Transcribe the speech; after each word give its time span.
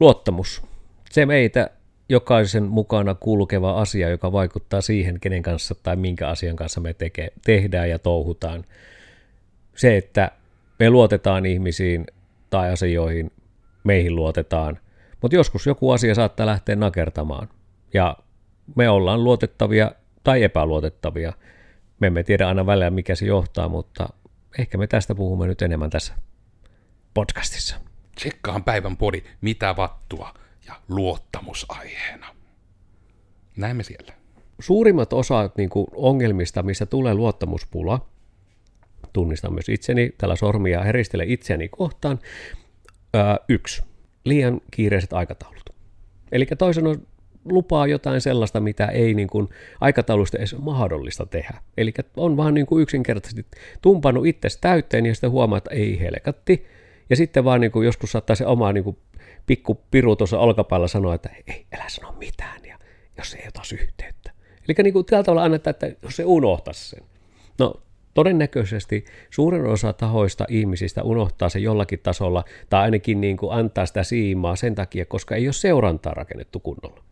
Luottamus. 0.00 0.62
Se 1.10 1.26
meitä 1.26 1.70
jokaisen 2.08 2.62
mukana 2.62 3.14
kulkeva 3.14 3.80
asia, 3.80 4.08
joka 4.08 4.32
vaikuttaa 4.32 4.80
siihen, 4.80 5.20
kenen 5.20 5.42
kanssa 5.42 5.74
tai 5.82 5.96
minkä 5.96 6.28
asian 6.28 6.56
kanssa 6.56 6.80
me 6.80 6.94
teke, 6.94 7.32
tehdään 7.44 7.90
ja 7.90 7.98
touhutaan. 7.98 8.64
Se, 9.76 9.96
että 9.96 10.30
me 10.78 10.90
luotetaan 10.90 11.46
ihmisiin 11.46 12.06
tai 12.50 12.72
asioihin, 12.72 13.32
meihin 13.84 14.16
luotetaan, 14.16 14.78
mutta 15.22 15.36
joskus 15.36 15.66
joku 15.66 15.90
asia 15.90 16.14
saattaa 16.14 16.46
lähteä 16.46 16.76
nakertamaan. 16.76 17.48
Ja 17.94 18.16
me 18.74 18.88
ollaan 18.88 19.24
luotettavia 19.24 19.92
tai 20.24 20.42
epäluotettavia. 20.42 21.32
Me 22.00 22.06
emme 22.06 22.22
tiedä 22.22 22.48
aina 22.48 22.66
välillä, 22.66 22.90
mikä 22.90 23.14
se 23.14 23.26
johtaa, 23.26 23.68
mutta 23.68 24.08
ehkä 24.58 24.78
me 24.78 24.86
tästä 24.86 25.14
puhumme 25.14 25.46
nyt 25.46 25.62
enemmän 25.62 25.90
tässä 25.90 26.14
podcastissa. 27.14 27.89
Tsekkaan 28.14 28.64
päivän 28.64 28.96
podi, 28.96 29.22
mitä 29.40 29.76
vattua 29.76 30.34
ja 30.66 30.74
luottamusaiheena. 30.88 32.26
Näemme 33.56 33.82
siellä. 33.82 34.12
Suurimmat 34.60 35.12
osat 35.12 35.56
niin 35.56 35.70
kuin 35.70 35.86
ongelmista, 35.92 36.62
missä 36.62 36.86
tulee 36.86 37.14
luottamuspula, 37.14 38.06
tunnistan 39.12 39.52
myös 39.52 39.68
itseni, 39.68 40.14
tällä 40.18 40.36
sormia 40.36 40.82
heristele 40.82 41.24
itseäni 41.26 41.68
kohtaan. 41.68 42.18
Ää, 43.14 43.38
yksi, 43.48 43.82
liian 44.24 44.60
kiireiset 44.70 45.12
aikataulut. 45.12 45.70
Eli 46.32 46.46
toisen 46.46 46.86
on 46.86 47.06
lupaa 47.44 47.86
jotain 47.86 48.20
sellaista, 48.20 48.60
mitä 48.60 48.86
ei 48.86 49.14
niin 49.14 49.28
kuin 49.28 49.48
aikataulusta 49.80 50.38
edes 50.38 50.56
mahdollista 50.58 51.26
tehdä. 51.26 51.62
Eli 51.76 51.92
on 52.16 52.36
vaan 52.36 52.54
niin 52.54 52.66
kuin 52.66 52.82
yksinkertaisesti 52.82 53.46
tumpannut 53.82 54.26
itse 54.26 54.48
täyteen 54.60 55.06
ja 55.06 55.14
sitten 55.14 55.30
huomaa, 55.30 55.58
että 55.58 55.70
ei 55.74 56.00
helkatti. 56.00 56.66
Ja 57.10 57.16
sitten 57.16 57.44
vaan 57.44 57.60
niin 57.60 57.72
kuin 57.72 57.86
joskus 57.86 58.12
saattaa 58.12 58.36
se 58.36 58.46
oma 58.46 58.72
niin 58.72 58.84
kuin 58.84 58.98
pikku 59.46 59.80
piru 59.90 60.16
tuossa 60.16 60.38
olkapäällä 60.38 60.88
sanoa, 60.88 61.14
että 61.14 61.30
ei, 61.46 61.66
älä 61.74 61.84
sano 61.88 62.12
mitään, 62.12 62.64
ja 62.64 62.78
jos 63.18 63.34
ei 63.34 63.48
ota 63.48 63.62
yhteyttä. 63.72 64.30
Eli 64.68 64.74
niin 64.82 64.92
kuin 64.92 65.06
tällä 65.06 65.24
tavalla 65.24 65.44
annetaan, 65.44 65.70
että 65.70 65.92
jos 66.02 66.16
se 66.16 66.24
unohtaisi 66.24 66.88
sen. 66.88 67.04
No 67.58 67.82
todennäköisesti 68.14 69.04
suurin 69.30 69.66
osa 69.66 69.92
tahoista 69.92 70.44
ihmisistä 70.48 71.02
unohtaa 71.02 71.48
se 71.48 71.58
jollakin 71.58 72.00
tasolla, 72.02 72.44
tai 72.70 72.82
ainakin 72.82 73.20
niin 73.20 73.36
kuin 73.36 73.52
antaa 73.52 73.86
sitä 73.86 74.02
siimaa 74.02 74.56
sen 74.56 74.74
takia, 74.74 75.06
koska 75.06 75.34
ei 75.34 75.46
ole 75.46 75.52
seurantaa 75.52 76.14
rakennettu 76.14 76.60
kunnolla. 76.60 77.04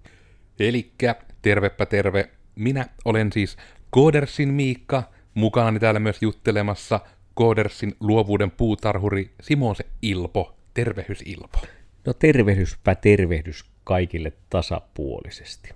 Elikkä 0.61 1.17
tervepä 1.43 1.87
terve. 1.87 2.31
Minä 2.55 2.87
olen 3.05 3.33
siis 3.33 3.57
Koodersin 3.91 4.49
Miikka, 4.49 5.03
mukana 5.35 5.79
täällä 5.79 6.01
myös 6.01 6.23
juttelemassa 6.23 7.01
Koodersin 7.39 7.95
luovuuden 8.01 8.51
puutarhuri 8.51 9.31
Simose 9.41 9.87
Ilpo. 10.03 10.55
Tervehys 10.75 11.23
Ilpo. 11.27 11.59
No 12.07 12.13
tervehdyspä 12.13 12.95
tervehdys 12.95 13.65
kaikille 13.85 14.33
tasapuolisesti. 14.51 15.71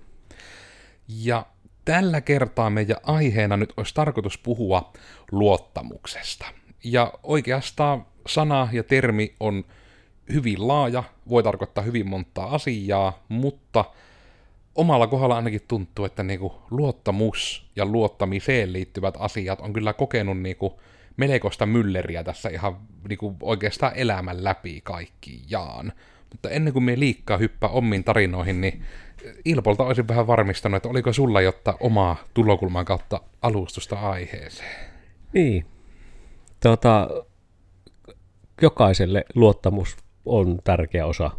Ja 1.07 1.45
tällä 1.85 2.21
kertaa 2.21 2.69
meidän 2.69 2.97
aiheena 3.03 3.57
nyt 3.57 3.73
olisi 3.77 3.93
tarkoitus 3.93 4.37
puhua 4.37 4.93
luottamuksesta. 5.31 6.45
Ja 6.83 7.13
oikeastaan 7.23 8.05
sana 8.27 8.69
ja 8.71 8.83
termi 8.83 9.35
on 9.39 9.65
hyvin 10.33 10.67
laaja, 10.67 11.03
voi 11.29 11.43
tarkoittaa 11.43 11.83
hyvin 11.83 12.09
montaa 12.09 12.55
asiaa, 12.55 13.23
mutta 13.29 13.85
omalla 14.75 15.07
kohdalla 15.07 15.35
ainakin 15.35 15.61
tuntuu, 15.67 16.05
että 16.05 16.23
niinku 16.23 16.61
luottamus 16.71 17.69
ja 17.75 17.85
luottamiseen 17.85 18.73
liittyvät 18.73 19.15
asiat 19.19 19.61
on 19.61 19.73
kyllä 19.73 19.93
kokenut 19.93 20.39
niinku 20.39 20.79
melkoista 21.17 21.65
mylleriä 21.65 22.23
tässä 22.23 22.49
ihan 22.49 22.77
niinku 23.09 23.35
oikeastaan 23.41 23.91
elämän 23.95 24.43
läpi 24.43 24.81
kaikkiaan. 24.83 25.93
Mutta 26.31 26.49
ennen 26.49 26.73
kuin 26.73 26.83
me 26.83 26.99
liikkaa 26.99 27.37
hyppää 27.37 27.69
omiin 27.69 28.03
tarinoihin, 28.03 28.61
niin 28.61 28.83
Ilpolta 29.45 29.83
olisin 29.83 30.07
vähän 30.07 30.27
varmistanut, 30.27 30.77
että 30.77 30.89
oliko 30.89 31.13
sulla 31.13 31.41
jotta 31.41 31.77
omaa 31.79 32.15
tulokulman 32.33 32.85
kautta 32.85 33.21
alustusta 33.41 33.99
aiheeseen? 33.99 34.89
Niin. 35.33 35.65
Tota, 36.59 37.07
jokaiselle 38.61 39.25
luottamus 39.35 39.97
on 40.25 40.59
tärkeä 40.63 41.05
osa 41.05 41.31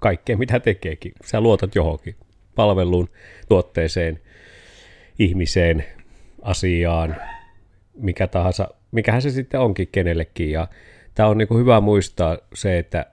kaikkea, 0.00 0.36
mitä 0.36 0.60
tekeekin. 0.60 1.12
Sä 1.24 1.40
luotat 1.40 1.74
johonkin 1.74 2.16
palveluun, 2.54 3.08
tuotteeseen, 3.48 4.20
ihmiseen, 5.18 5.84
asiaan, 6.42 7.16
mikä 7.94 8.26
tahansa, 8.26 8.68
mikähän 8.92 9.22
se 9.22 9.30
sitten 9.30 9.60
onkin 9.60 9.88
kenellekin. 9.92 10.50
Ja 10.50 10.68
tämä 11.14 11.28
on 11.28 11.38
niin 11.38 11.58
hyvä 11.58 11.80
muistaa 11.80 12.38
se, 12.54 12.78
että 12.78 13.06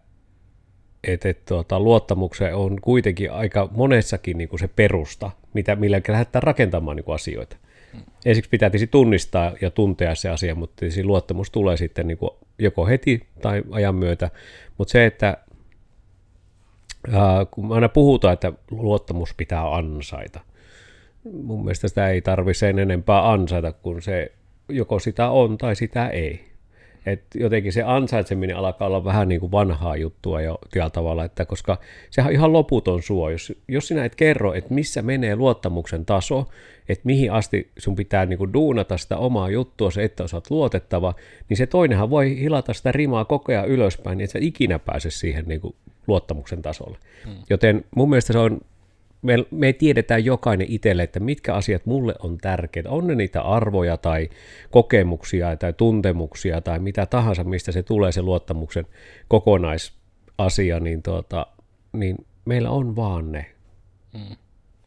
että 1.04 1.30
et, 1.30 1.46
tuota, 1.46 1.80
luottamukseen 1.80 2.56
on 2.56 2.82
kuitenkin 2.82 3.32
aika 3.32 3.70
monessakin 3.72 4.38
niin 4.38 4.50
kuin 4.50 4.60
se 4.60 4.68
perusta, 4.68 5.32
mitä, 5.54 5.76
millä 5.76 6.02
lähdetään 6.08 6.44
rakentamaan 6.44 6.96
niin 6.96 7.04
kuin 7.04 7.16
asioita. 7.16 7.58
Hmm. 7.94 8.02
Ensiksi 8.26 8.50
pitää 8.50 8.70
tietysti 8.70 8.92
tunnistaa 8.92 9.54
ja 9.62 9.72
tuntea 9.72 10.16
se 10.16 10.30
asia, 10.30 10.56
mutta 10.56 10.86
luottamus 11.04 11.52
tulee 11.52 11.78
sitten 11.78 12.08
niin 12.08 12.18
kuin 12.18 12.32
joko 12.60 12.86
heti 12.86 13.28
tai 13.42 13.64
ajan 13.72 13.96
myötä. 13.96 14.30
Mutta 14.78 14.92
se, 14.92 15.06
että 15.06 15.38
ää, 17.12 17.46
kun 17.52 17.74
aina 17.74 17.90
puhutaan, 17.90 18.34
että 18.34 18.54
luottamus 18.72 19.34
pitää 19.34 19.76
ansaita, 19.76 20.40
mun 21.24 21.64
mielestä 21.64 21.88
sitä 21.88 22.10
ei 22.10 22.22
tarvitse 22.22 22.60
sen 22.60 22.80
enempää 22.80 23.32
ansaita, 23.32 23.72
kun 23.72 24.02
se 24.02 24.32
joko 24.70 25.00
sitä 25.00 25.30
on 25.30 25.58
tai 25.58 25.76
sitä 25.76 26.08
ei 26.08 26.48
että 27.12 27.40
jotenkin 27.40 27.74
se 27.74 27.84
ansaitseminen 27.84 28.58
alkaa 28.58 28.88
olla 28.88 29.04
vähän 29.04 29.28
niin 29.28 29.40
kuin 29.40 29.52
vanhaa 29.52 29.96
juttua 29.96 30.42
jo 30.42 30.60
tällä 30.74 30.90
tavalla, 30.90 31.26
että 31.26 31.46
koska 31.46 31.78
sehän 32.10 32.30
on 32.30 32.34
ihan 32.34 32.54
loputon 32.54 33.04
suo, 33.04 33.30
jos, 33.30 33.54
jos 33.68 33.88
sinä 33.88 34.06
et 34.06 34.16
kerro, 34.16 34.54
että 34.54 34.74
missä 34.74 35.02
menee 35.02 35.36
luottamuksen 35.36 36.06
taso, 36.06 36.46
että 36.90 37.02
mihin 37.06 37.32
asti 37.32 37.72
sun 37.78 37.96
pitää 37.96 38.26
niin 38.26 38.38
kuin 38.38 38.54
duunata 38.54 38.98
sitä 38.98 39.18
omaa 39.18 39.50
juttua, 39.50 39.92
se, 39.92 40.04
että 40.04 40.24
osaat 40.24 40.52
luotettava, 40.52 41.14
niin 41.50 41.58
se 41.58 41.68
toinenhan 41.68 42.10
voi 42.10 42.40
hilata 42.40 42.74
sitä 42.74 42.92
rimaa 42.92 43.26
koko 43.26 43.52
ajan 43.52 43.68
ylöspäin, 43.68 44.18
niin 44.18 44.26
että 44.26 44.40
sä 44.40 44.46
ikinä 44.46 44.80
pääse 44.80 45.10
siihen 45.10 45.46
niin 45.48 45.62
kuin 45.62 45.76
luottamuksen 46.08 46.62
tasolle. 46.62 46.98
Hmm. 47.26 47.36
Joten 47.50 47.86
mun 47.96 48.10
mielestä 48.10 48.34
se 48.34 48.40
on 48.40 48.62
me, 49.22 49.46
me 49.52 49.74
tiedetään 49.74 50.26
jokainen 50.26 50.68
itselle, 50.70 51.04
että 51.04 51.20
mitkä 51.20 51.54
asiat 51.54 51.86
mulle 51.86 52.16
on 52.20 52.38
tärkeitä. 52.38 52.90
On 52.90 53.08
ne 53.08 53.16
niitä 53.16 53.42
arvoja 53.42 53.98
tai 53.98 54.30
kokemuksia 54.72 55.56
tai 55.56 55.74
tuntemuksia 55.74 56.62
tai 56.62 56.80
mitä 56.80 57.06
tahansa, 57.06 57.44
mistä 57.44 57.72
se 57.72 57.84
tulee 57.84 58.12
se 58.12 58.22
luottamuksen 58.22 58.86
kokonaisasia, 59.28 60.80
niin, 60.80 61.04
tuota, 61.04 61.48
niin 61.94 62.18
meillä 62.46 62.70
on 62.70 62.96
vaan 62.96 63.32
ne. 63.32 63.46
Mm. 64.14 64.36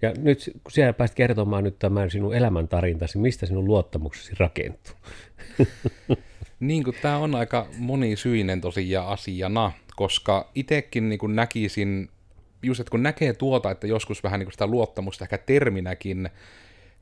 Ja 0.02 0.12
nyt 0.18 0.50
kun 0.64 0.72
siellä 0.72 0.92
pääsit 0.92 1.16
kertomaan 1.16 1.64
nyt 1.64 1.78
tämän 1.78 2.10
sinun 2.10 2.34
elämäntarintasi, 2.34 3.18
mistä 3.18 3.46
sinun 3.46 3.64
luottamuksesi 3.64 4.32
rakentuu? 4.38 4.94
niin 6.60 6.84
kuin 6.84 6.96
tämä 7.02 7.18
on 7.18 7.34
aika 7.34 7.66
monisyinen 7.78 8.60
tosiaan 8.60 9.08
asiana, 9.08 9.72
koska 9.96 10.50
itsekin 10.54 11.08
niin 11.08 11.18
kuin 11.18 11.36
näkisin 11.36 12.08
just, 12.62 12.80
että 12.80 12.90
kun 12.90 13.02
näkee 13.02 13.32
tuota, 13.32 13.70
että 13.70 13.86
joskus 13.86 14.22
vähän 14.22 14.40
niin 14.40 14.52
sitä 14.52 14.66
luottamusta 14.66 15.24
ehkä 15.24 15.38
terminäkin 15.38 16.30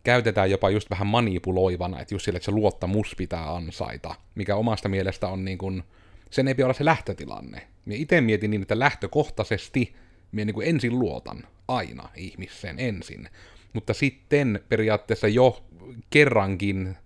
käytetään 0.04 0.50
jopa 0.50 0.70
just 0.70 0.91
vähän 0.91 1.06
manipuloivana, 1.06 2.00
että 2.00 2.14
just 2.14 2.24
sille, 2.24 2.36
että 2.36 2.44
se 2.44 2.50
luottamus 2.50 3.14
pitää 3.16 3.54
ansaita, 3.54 4.14
mikä 4.34 4.56
omasta 4.56 4.88
mielestä 4.88 5.28
on 5.28 5.44
niin 5.44 5.58
kuin, 5.58 5.82
sen 6.30 6.48
ei 6.48 6.54
pidä 6.54 6.66
olla 6.66 6.74
se 6.74 6.84
lähtötilanne. 6.84 7.66
Minä 7.84 8.00
itse 8.00 8.20
mietin 8.20 8.50
niin, 8.50 8.62
että 8.62 8.78
lähtökohtaisesti 8.78 9.94
minä 10.32 10.44
niin 10.44 10.54
kuin 10.54 10.68
ensin 10.68 10.98
luotan 10.98 11.44
aina 11.68 12.08
ihmiseen 12.16 12.78
ensin, 12.78 13.28
mutta 13.72 13.94
sitten 13.94 14.60
periaatteessa 14.68 15.28
jo 15.28 15.64
kerrankin, 16.10 16.97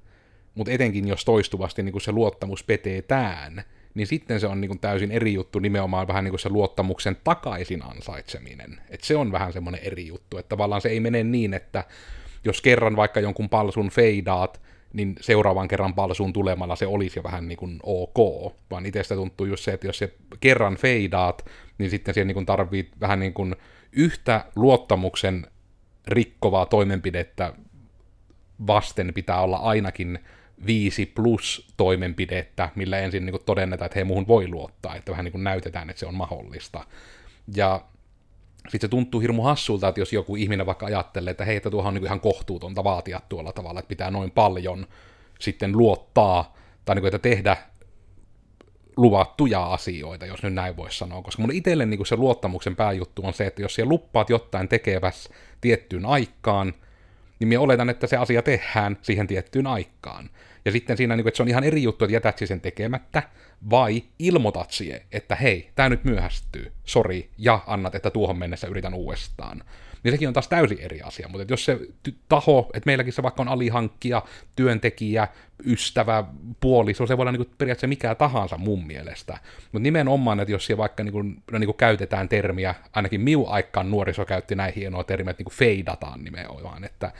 mutta 0.54 0.72
etenkin 0.72 1.08
jos 1.08 1.24
toistuvasti 1.24 1.82
niin 1.82 1.92
kuin 1.92 2.02
se 2.02 2.12
luottamus 2.12 2.64
petetään, 2.64 3.64
niin 3.94 4.06
sitten 4.06 4.40
se 4.40 4.46
on 4.46 4.60
niin 4.60 4.68
kuin 4.68 4.78
täysin 4.78 5.10
eri 5.10 5.32
juttu 5.32 5.58
nimenomaan 5.58 6.08
vähän 6.08 6.24
niin 6.24 6.32
kuin 6.32 6.40
se 6.40 6.48
luottamuksen 6.48 7.16
takaisin 7.24 7.82
ansaitseminen. 7.82 8.80
Että 8.90 9.06
se 9.06 9.16
on 9.16 9.32
vähän 9.32 9.52
semmoinen 9.52 9.80
eri 9.84 10.06
juttu, 10.06 10.38
että 10.38 10.48
tavallaan 10.48 10.80
se 10.80 10.88
ei 10.88 11.00
mene 11.00 11.24
niin, 11.24 11.54
että 11.54 11.84
jos 12.44 12.62
kerran 12.62 12.96
vaikka 12.96 13.20
jonkun 13.20 13.48
palsun 13.48 13.90
feidaat, 13.90 14.60
niin 14.92 15.14
seuraavan 15.20 15.68
kerran 15.68 15.94
palsuun 15.94 16.32
tulemalla 16.32 16.76
se 16.76 16.86
olisi 16.86 17.18
jo 17.18 17.22
vähän 17.22 17.48
niin 17.48 17.58
kuin 17.58 17.80
ok, 17.82 18.52
vaan 18.70 18.86
itsestä 18.86 19.14
tuntuu 19.14 19.46
just 19.46 19.64
se, 19.64 19.72
että 19.72 19.86
jos 19.86 19.98
se 19.98 20.14
kerran 20.40 20.76
feidaat, 20.76 21.44
niin 21.78 21.90
sitten 21.90 22.14
siihen 22.14 22.28
niin 22.28 22.46
tarvii 22.46 22.90
vähän 23.00 23.20
niin 23.20 23.34
kuin 23.34 23.56
yhtä 23.92 24.44
luottamuksen 24.56 25.46
rikkovaa 26.08 26.66
toimenpidettä 26.66 27.52
vasten 28.66 29.14
pitää 29.14 29.40
olla 29.40 29.56
ainakin 29.56 30.18
viisi 30.66 31.06
plus 31.06 31.72
toimenpidettä, 31.76 32.68
millä 32.74 32.98
ensin 32.98 33.26
niin 33.26 33.32
kuin 33.32 33.44
todennetaan, 33.44 33.86
että 33.86 33.96
hei, 33.96 34.04
muuhun 34.04 34.28
voi 34.28 34.48
luottaa, 34.48 34.96
että 34.96 35.10
vähän 35.10 35.24
niin 35.24 35.32
kuin 35.32 35.44
näytetään, 35.44 35.90
että 35.90 36.00
se 36.00 36.06
on 36.06 36.14
mahdollista. 36.14 36.84
Ja 37.56 37.80
sitten 38.68 38.80
se 38.80 38.88
tuntuu 38.88 39.20
hirmu 39.20 39.42
hassulta, 39.42 39.88
että 39.88 40.00
jos 40.00 40.12
joku 40.12 40.36
ihminen 40.36 40.66
vaikka 40.66 40.86
ajattelee, 40.86 41.30
että 41.30 41.44
hei, 41.44 41.56
että 41.56 41.70
tuohon 41.70 41.88
on 41.88 41.94
niin 41.94 42.04
ihan 42.04 42.20
kohtuutonta 42.20 42.84
vaatia 42.84 43.20
tuolla 43.28 43.52
tavalla, 43.52 43.80
että 43.80 43.88
pitää 43.88 44.10
noin 44.10 44.30
paljon 44.30 44.86
sitten 45.40 45.78
luottaa, 45.78 46.56
tai 46.84 46.94
niin 46.94 47.02
kuin, 47.02 47.14
että 47.14 47.28
tehdä 47.28 47.56
luvattuja 48.96 49.64
asioita, 49.72 50.26
jos 50.26 50.42
nyt 50.42 50.54
näin 50.54 50.76
voisi 50.76 50.98
sanoa, 50.98 51.22
koska 51.22 51.42
mun 51.42 51.52
itselle 51.52 51.86
niin 51.86 52.06
se 52.06 52.16
luottamuksen 52.16 52.76
pääjuttu 52.76 53.26
on 53.26 53.34
se, 53.34 53.46
että 53.46 53.62
jos 53.62 53.74
siellä 53.74 53.88
luppaat 53.88 54.30
jotain 54.30 54.68
tekeväs 54.68 55.28
tiettyyn 55.60 56.06
aikaan, 56.06 56.74
niin 57.38 57.48
minä 57.48 57.60
oletan, 57.60 57.90
että 57.90 58.06
se 58.06 58.16
asia 58.16 58.42
tehdään 58.42 58.98
siihen 59.02 59.26
tiettyyn 59.26 59.66
aikaan. 59.66 60.30
Ja 60.64 60.72
sitten 60.72 60.96
siinä, 60.96 61.16
niin 61.16 61.24
kuin, 61.24 61.28
että 61.28 61.36
se 61.36 61.42
on 61.42 61.48
ihan 61.48 61.64
eri 61.64 61.82
juttu, 61.82 62.04
että 62.04 62.14
jätät 62.14 62.38
sen 62.44 62.60
tekemättä, 62.60 63.22
vai 63.70 64.02
ilmoitat 64.18 64.70
siihen, 64.70 65.00
että 65.12 65.36
hei, 65.36 65.70
tämä 65.74 65.88
nyt 65.88 66.04
myöhästyy, 66.04 66.72
sori, 66.84 67.30
ja 67.38 67.60
annat, 67.66 67.94
että 67.94 68.10
tuohon 68.10 68.38
mennessä 68.38 68.66
yritän 68.66 68.94
uudestaan 68.94 69.62
niin 70.02 70.12
sekin 70.12 70.28
on 70.28 70.34
taas 70.34 70.48
täysin 70.48 70.78
eri 70.80 71.02
asia. 71.02 71.28
Mutta 71.28 71.52
jos 71.52 71.64
se 71.64 71.78
taho, 72.28 72.70
että 72.74 72.86
meilläkin 72.86 73.12
se 73.12 73.22
vaikka 73.22 73.42
on 73.42 73.48
alihankkija, 73.48 74.22
työntekijä, 74.56 75.28
ystävä, 75.66 76.24
puoliso, 76.60 77.06
se 77.06 77.16
voi 77.16 77.22
olla 77.22 77.32
niin 77.32 77.50
periaatteessa 77.58 77.86
mikä 77.86 78.14
tahansa 78.14 78.58
mun 78.58 78.86
mielestä. 78.86 79.38
Mutta 79.72 79.82
nimenomaan, 79.82 80.40
että 80.40 80.52
jos 80.52 80.66
siellä 80.66 80.80
vaikka 80.80 81.04
niin 81.04 81.12
kuin, 81.12 81.42
no 81.52 81.58
niin 81.58 81.66
kuin 81.66 81.76
käytetään 81.76 82.28
termiä, 82.28 82.74
ainakin 82.92 83.20
miu 83.20 83.46
aikaan 83.48 83.90
nuoriso 83.90 84.24
käytti 84.24 84.54
näin 84.54 84.74
hienoa 84.74 85.04
termiä, 85.04 85.30
että 85.30 85.42
niin 85.42 85.58
feidataan 85.58 86.24
nimenomaan, 86.24 86.84
että 86.84 87.12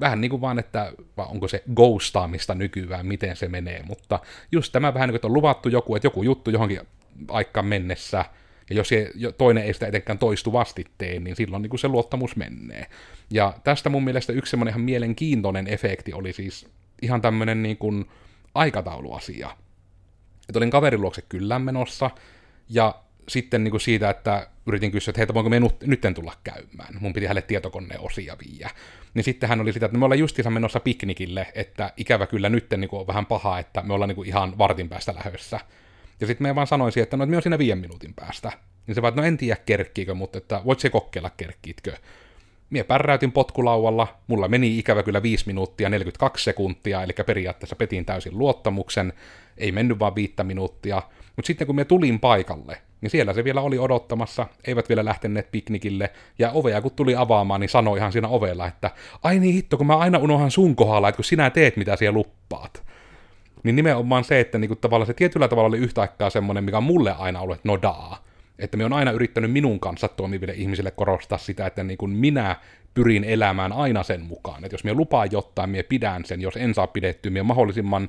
vähän 0.00 0.20
niin 0.20 0.30
kuin 0.30 0.40
vaan, 0.40 0.58
että 0.58 0.92
onko 1.16 1.48
se 1.48 1.62
ghostaamista 1.74 2.54
nykyään, 2.54 3.06
miten 3.06 3.36
se 3.36 3.48
menee, 3.48 3.82
mutta 3.82 4.18
just 4.52 4.72
tämä 4.72 4.94
vähän 4.94 5.06
niin 5.06 5.12
kuin, 5.12 5.16
että 5.16 5.28
on 5.28 5.32
luvattu 5.32 5.68
joku, 5.68 5.96
että 5.96 6.06
joku 6.06 6.22
juttu 6.22 6.50
johonkin 6.50 6.80
aikaan 7.28 7.66
mennessä, 7.66 8.24
ja 8.70 8.76
jos 8.76 8.88
se, 8.88 9.10
toinen 9.38 9.64
ei 9.64 9.74
sitä 9.74 9.86
etenkään 9.86 10.18
toistuvasti 10.18 10.84
tee, 10.98 11.20
niin 11.20 11.36
silloin 11.36 11.62
niin 11.62 11.70
kuin 11.70 11.80
se 11.80 11.88
luottamus 11.88 12.36
menee. 12.36 12.86
Ja 13.30 13.54
tästä 13.64 13.90
mun 13.90 14.04
mielestä 14.04 14.32
yksi 14.32 14.50
semmoinen 14.50 14.72
ihan 14.72 14.80
mielenkiintoinen 14.80 15.66
efekti 15.68 16.12
oli 16.12 16.32
siis 16.32 16.68
ihan 17.02 17.22
tämmöinen 17.22 17.62
niin 17.62 17.76
kuin 17.76 18.04
aikatauluasia. 18.54 19.50
Että 20.48 20.58
olin 20.58 20.70
kaverin 20.70 21.00
luokse 21.00 21.22
kyllä 21.22 21.58
menossa, 21.58 22.10
ja 22.68 22.94
sitten 23.28 23.64
niin 23.64 23.70
kuin 23.70 23.80
siitä, 23.80 24.10
että 24.10 24.48
yritin 24.66 24.90
kysyä, 24.90 25.10
että 25.10 25.20
heitä 25.20 25.34
voinko 25.34 25.50
me 25.50 25.60
nyt 25.60 26.00
tulla 26.14 26.34
käymään. 26.44 26.94
Mun 27.00 27.12
piti 27.12 27.26
hänelle 27.26 27.42
tietokoneen 27.42 28.00
osia 28.00 28.36
viiä. 28.46 28.70
Niin 29.14 29.24
sitten 29.24 29.48
hän 29.48 29.60
oli 29.60 29.72
sitä, 29.72 29.86
että 29.86 29.98
me 29.98 30.04
ollaan 30.04 30.18
justiinsa 30.18 30.50
menossa 30.50 30.80
piknikille, 30.80 31.46
että 31.54 31.92
ikävä 31.96 32.26
kyllä 32.26 32.48
nyt 32.48 32.66
niin 32.76 32.88
kuin 32.88 33.00
on 33.00 33.06
vähän 33.06 33.26
paha, 33.26 33.58
että 33.58 33.82
me 33.82 33.94
ollaan 33.94 34.08
niin 34.08 34.16
kuin 34.16 34.28
ihan 34.28 34.58
vartin 34.58 34.88
päästä 34.88 35.14
lähössä. 35.14 35.60
Ja 36.20 36.26
sitten 36.26 36.46
me 36.46 36.54
vaan 36.54 36.66
sanoisin, 36.66 37.02
että 37.02 37.16
no, 37.16 37.24
että 37.24 37.30
me 37.30 37.36
on 37.36 37.42
siinä 37.42 37.58
viiden 37.58 37.78
minuutin 37.78 38.14
päästä. 38.14 38.52
Niin 38.86 38.94
se 38.94 39.02
vaan, 39.02 39.08
että 39.08 39.20
no 39.20 39.26
en 39.26 39.36
tiedä 39.36 39.60
kerkkiikö, 39.66 40.14
mutta 40.14 40.38
että 40.38 40.60
voit 40.64 40.80
se 40.80 40.90
kokeilla 40.90 41.30
kerkkiitkö. 41.30 41.96
Mie 42.70 42.84
pärräytin 42.84 43.32
potkulauvalla, 43.32 44.06
mulla 44.26 44.48
meni 44.48 44.78
ikävä 44.78 45.02
kyllä 45.02 45.22
5 45.22 45.46
minuuttia 45.46 45.88
42 45.88 46.44
sekuntia, 46.44 47.02
eli 47.02 47.12
periaatteessa 47.26 47.76
petin 47.76 48.04
täysin 48.04 48.38
luottamuksen, 48.38 49.12
ei 49.58 49.72
mennyt 49.72 49.98
vaan 49.98 50.14
viittä 50.14 50.44
minuuttia, 50.44 51.02
mutta 51.36 51.46
sitten 51.46 51.66
kun 51.66 51.76
me 51.76 51.84
tulin 51.84 52.20
paikalle, 52.20 52.78
niin 53.00 53.10
siellä 53.10 53.32
se 53.32 53.44
vielä 53.44 53.60
oli 53.60 53.78
odottamassa, 53.78 54.46
eivät 54.66 54.88
vielä 54.88 55.04
lähteneet 55.04 55.50
piknikille, 55.52 56.10
ja 56.38 56.50
ovea 56.50 56.80
kun 56.80 56.92
tuli 56.92 57.16
avaamaan, 57.16 57.60
niin 57.60 57.68
sanoi 57.68 57.98
ihan 57.98 58.12
siinä 58.12 58.28
ovella, 58.28 58.66
että 58.66 58.90
ai 59.22 59.38
niin 59.38 59.54
hitto, 59.54 59.76
kun 59.76 59.86
mä 59.86 59.96
aina 59.96 60.18
unohan 60.18 60.50
sun 60.50 60.76
kohdalla, 60.76 61.08
että 61.08 61.16
kun 61.16 61.24
sinä 61.24 61.50
teet 61.50 61.76
mitä 61.76 61.96
siellä 61.96 62.16
luppaat. 62.16 62.82
Niin 63.62 63.76
nimenomaan 63.76 64.24
se, 64.24 64.40
että 64.40 64.58
niinku 64.58 64.76
tavallaan 64.76 65.06
se 65.06 65.14
tietyllä 65.14 65.48
tavalla 65.48 65.68
oli 65.68 65.78
yhtä 65.78 66.00
aikaa 66.00 66.30
semmoinen, 66.30 66.64
mikä 66.64 66.76
on 66.76 66.82
mulle 66.82 67.12
aina 67.18 67.40
ollut, 67.40 67.56
että 67.56 67.68
no 67.68 67.82
daa. 67.82 68.27
Että 68.58 68.76
me 68.76 68.84
on 68.84 68.92
aina 68.92 69.10
yrittänyt 69.10 69.52
minun 69.52 69.80
kanssa 69.80 70.08
toimiville 70.08 70.54
ihmisille 70.54 70.90
korostaa 70.90 71.38
sitä, 71.38 71.66
että 71.66 71.84
niin 71.84 71.98
kuin 71.98 72.10
minä 72.10 72.56
pyrin 72.94 73.24
elämään 73.24 73.72
aina 73.72 74.02
sen 74.02 74.22
mukaan. 74.22 74.64
Että 74.64 74.74
jos 74.74 74.84
minä 74.84 74.94
lupaan 74.94 75.28
jotain, 75.32 75.70
minä 75.70 75.82
pidän 75.82 76.24
sen, 76.24 76.40
jos 76.40 76.56
en 76.56 76.74
saa 76.74 76.86
pidettyä, 76.86 77.30
minä 77.30 77.42
mahdollisimman 77.42 78.08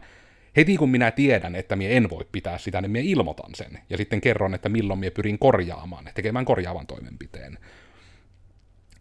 heti 0.55 0.77
kun 0.77 0.89
minä 0.89 1.11
tiedän, 1.11 1.55
että 1.55 1.75
minä 1.75 1.89
en 1.89 2.09
voi 2.09 2.25
pitää 2.31 2.57
sitä, 2.57 2.81
niin 2.81 2.91
minä 2.91 3.03
ilmoitan 3.05 3.55
sen. 3.55 3.79
Ja 3.89 3.97
sitten 3.97 4.21
kerron, 4.21 4.53
että 4.53 4.69
milloin 4.69 4.99
minä 4.99 5.11
pyrin 5.11 5.39
korjaamaan, 5.39 6.05
tekemään 6.13 6.45
korjaavan 6.45 6.87
toimenpiteen. 6.87 7.57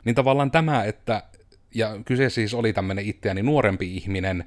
Niin 0.05 0.15
tavallaan 0.15 0.51
tämä, 0.51 0.85
että, 0.85 1.23
ja 1.75 1.99
kyse 2.05 2.31
siis 2.31 2.55
oli 2.55 2.73
tämmöinen 2.73 3.05
itseäni 3.05 3.43
nuorempi 3.43 3.97
ihminen, 3.97 4.45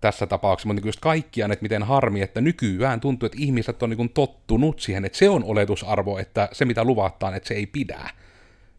tässä 0.00 0.26
tapauksessa, 0.26 0.68
mutta 0.68 0.84
niin 0.84 0.94
kaikkiaan, 1.00 1.52
että 1.52 1.62
miten 1.62 1.82
harmi, 1.82 2.22
että 2.22 2.40
nykyään 2.40 3.00
tuntuu, 3.00 3.26
että 3.26 3.38
ihmiset 3.40 3.82
on 3.82 3.90
niin 3.90 4.10
tottunut 4.14 4.80
siihen, 4.80 5.04
että 5.04 5.18
se 5.18 5.28
on 5.28 5.44
oletusarvo, 5.44 6.18
että 6.18 6.48
se 6.52 6.64
mitä 6.64 6.84
luvataan, 6.84 7.34
että 7.34 7.48
se 7.48 7.54
ei 7.54 7.66
pidä. 7.66 8.10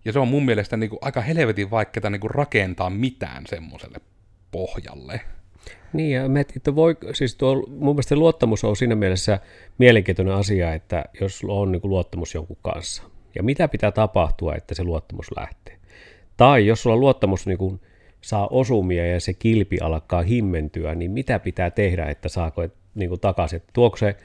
Ja 0.05 0.13
se 0.13 0.19
on 0.19 0.27
mun 0.27 0.45
mielestä 0.45 0.77
niin 0.77 0.89
kuin 0.89 0.99
aika 1.01 1.21
helvetin 1.21 1.71
vaikeaa 1.71 2.09
niin 2.09 2.21
kuin 2.21 2.31
rakentaa 2.31 2.89
mitään 2.89 3.43
semmoiselle 3.47 3.97
pohjalle. 4.51 5.21
Niin, 5.93 6.11
ja 6.11 6.29
me, 6.29 6.39
että 6.39 6.75
voi, 6.75 6.97
siis 7.13 7.35
tuo, 7.35 7.55
mun 7.67 7.95
mielestä 7.95 8.15
luottamus 8.15 8.63
on 8.63 8.75
siinä 8.75 8.95
mielessä 8.95 9.39
mielenkiintoinen 9.77 10.33
asia, 10.33 10.73
että 10.73 11.05
jos 11.21 11.41
on 11.47 11.71
niin 11.71 11.81
kuin 11.81 11.89
luottamus 11.89 12.33
jonkun 12.33 12.57
kanssa, 12.61 13.03
ja 13.35 13.43
mitä 13.43 13.67
pitää 13.67 13.91
tapahtua, 13.91 14.55
että 14.55 14.75
se 14.75 14.83
luottamus 14.83 15.27
lähtee. 15.37 15.77
Tai 16.37 16.67
jos 16.67 16.81
sulla 16.83 16.93
on 16.93 16.99
luottamus 16.99 17.47
niin 17.47 17.57
kuin 17.57 17.81
saa 18.21 18.47
osumia 18.47 19.07
ja 19.07 19.19
se 19.19 19.33
kilpi 19.33 19.79
alkaa 19.79 20.21
himmentyä, 20.21 20.95
niin 20.95 21.11
mitä 21.11 21.39
pitää 21.39 21.69
tehdä, 21.69 22.05
että 22.05 22.29
saako 22.29 22.67
niin 22.95 23.09
kuin 23.09 23.21
takaisin? 23.21 23.61
Tuoko 23.73 23.97
se 23.97 24.15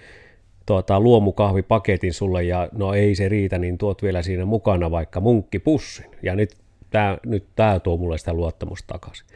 tuota, 0.66 1.00
luomukahvipaketin 1.00 2.12
sulle 2.12 2.44
ja 2.44 2.68
no 2.72 2.94
ei 2.94 3.14
se 3.14 3.28
riitä, 3.28 3.58
niin 3.58 3.78
tuot 3.78 4.02
vielä 4.02 4.22
siinä 4.22 4.44
mukana 4.44 4.90
vaikka 4.90 5.20
munkkipussin. 5.20 6.10
Ja 6.22 6.34
nyt 6.34 6.56
tämä 6.90 7.18
nyt 7.26 7.46
tää 7.56 7.80
tuo 7.80 7.96
mulle 7.96 8.18
sitä 8.18 8.32
luottamusta 8.32 8.92
takaisin. 8.92 9.26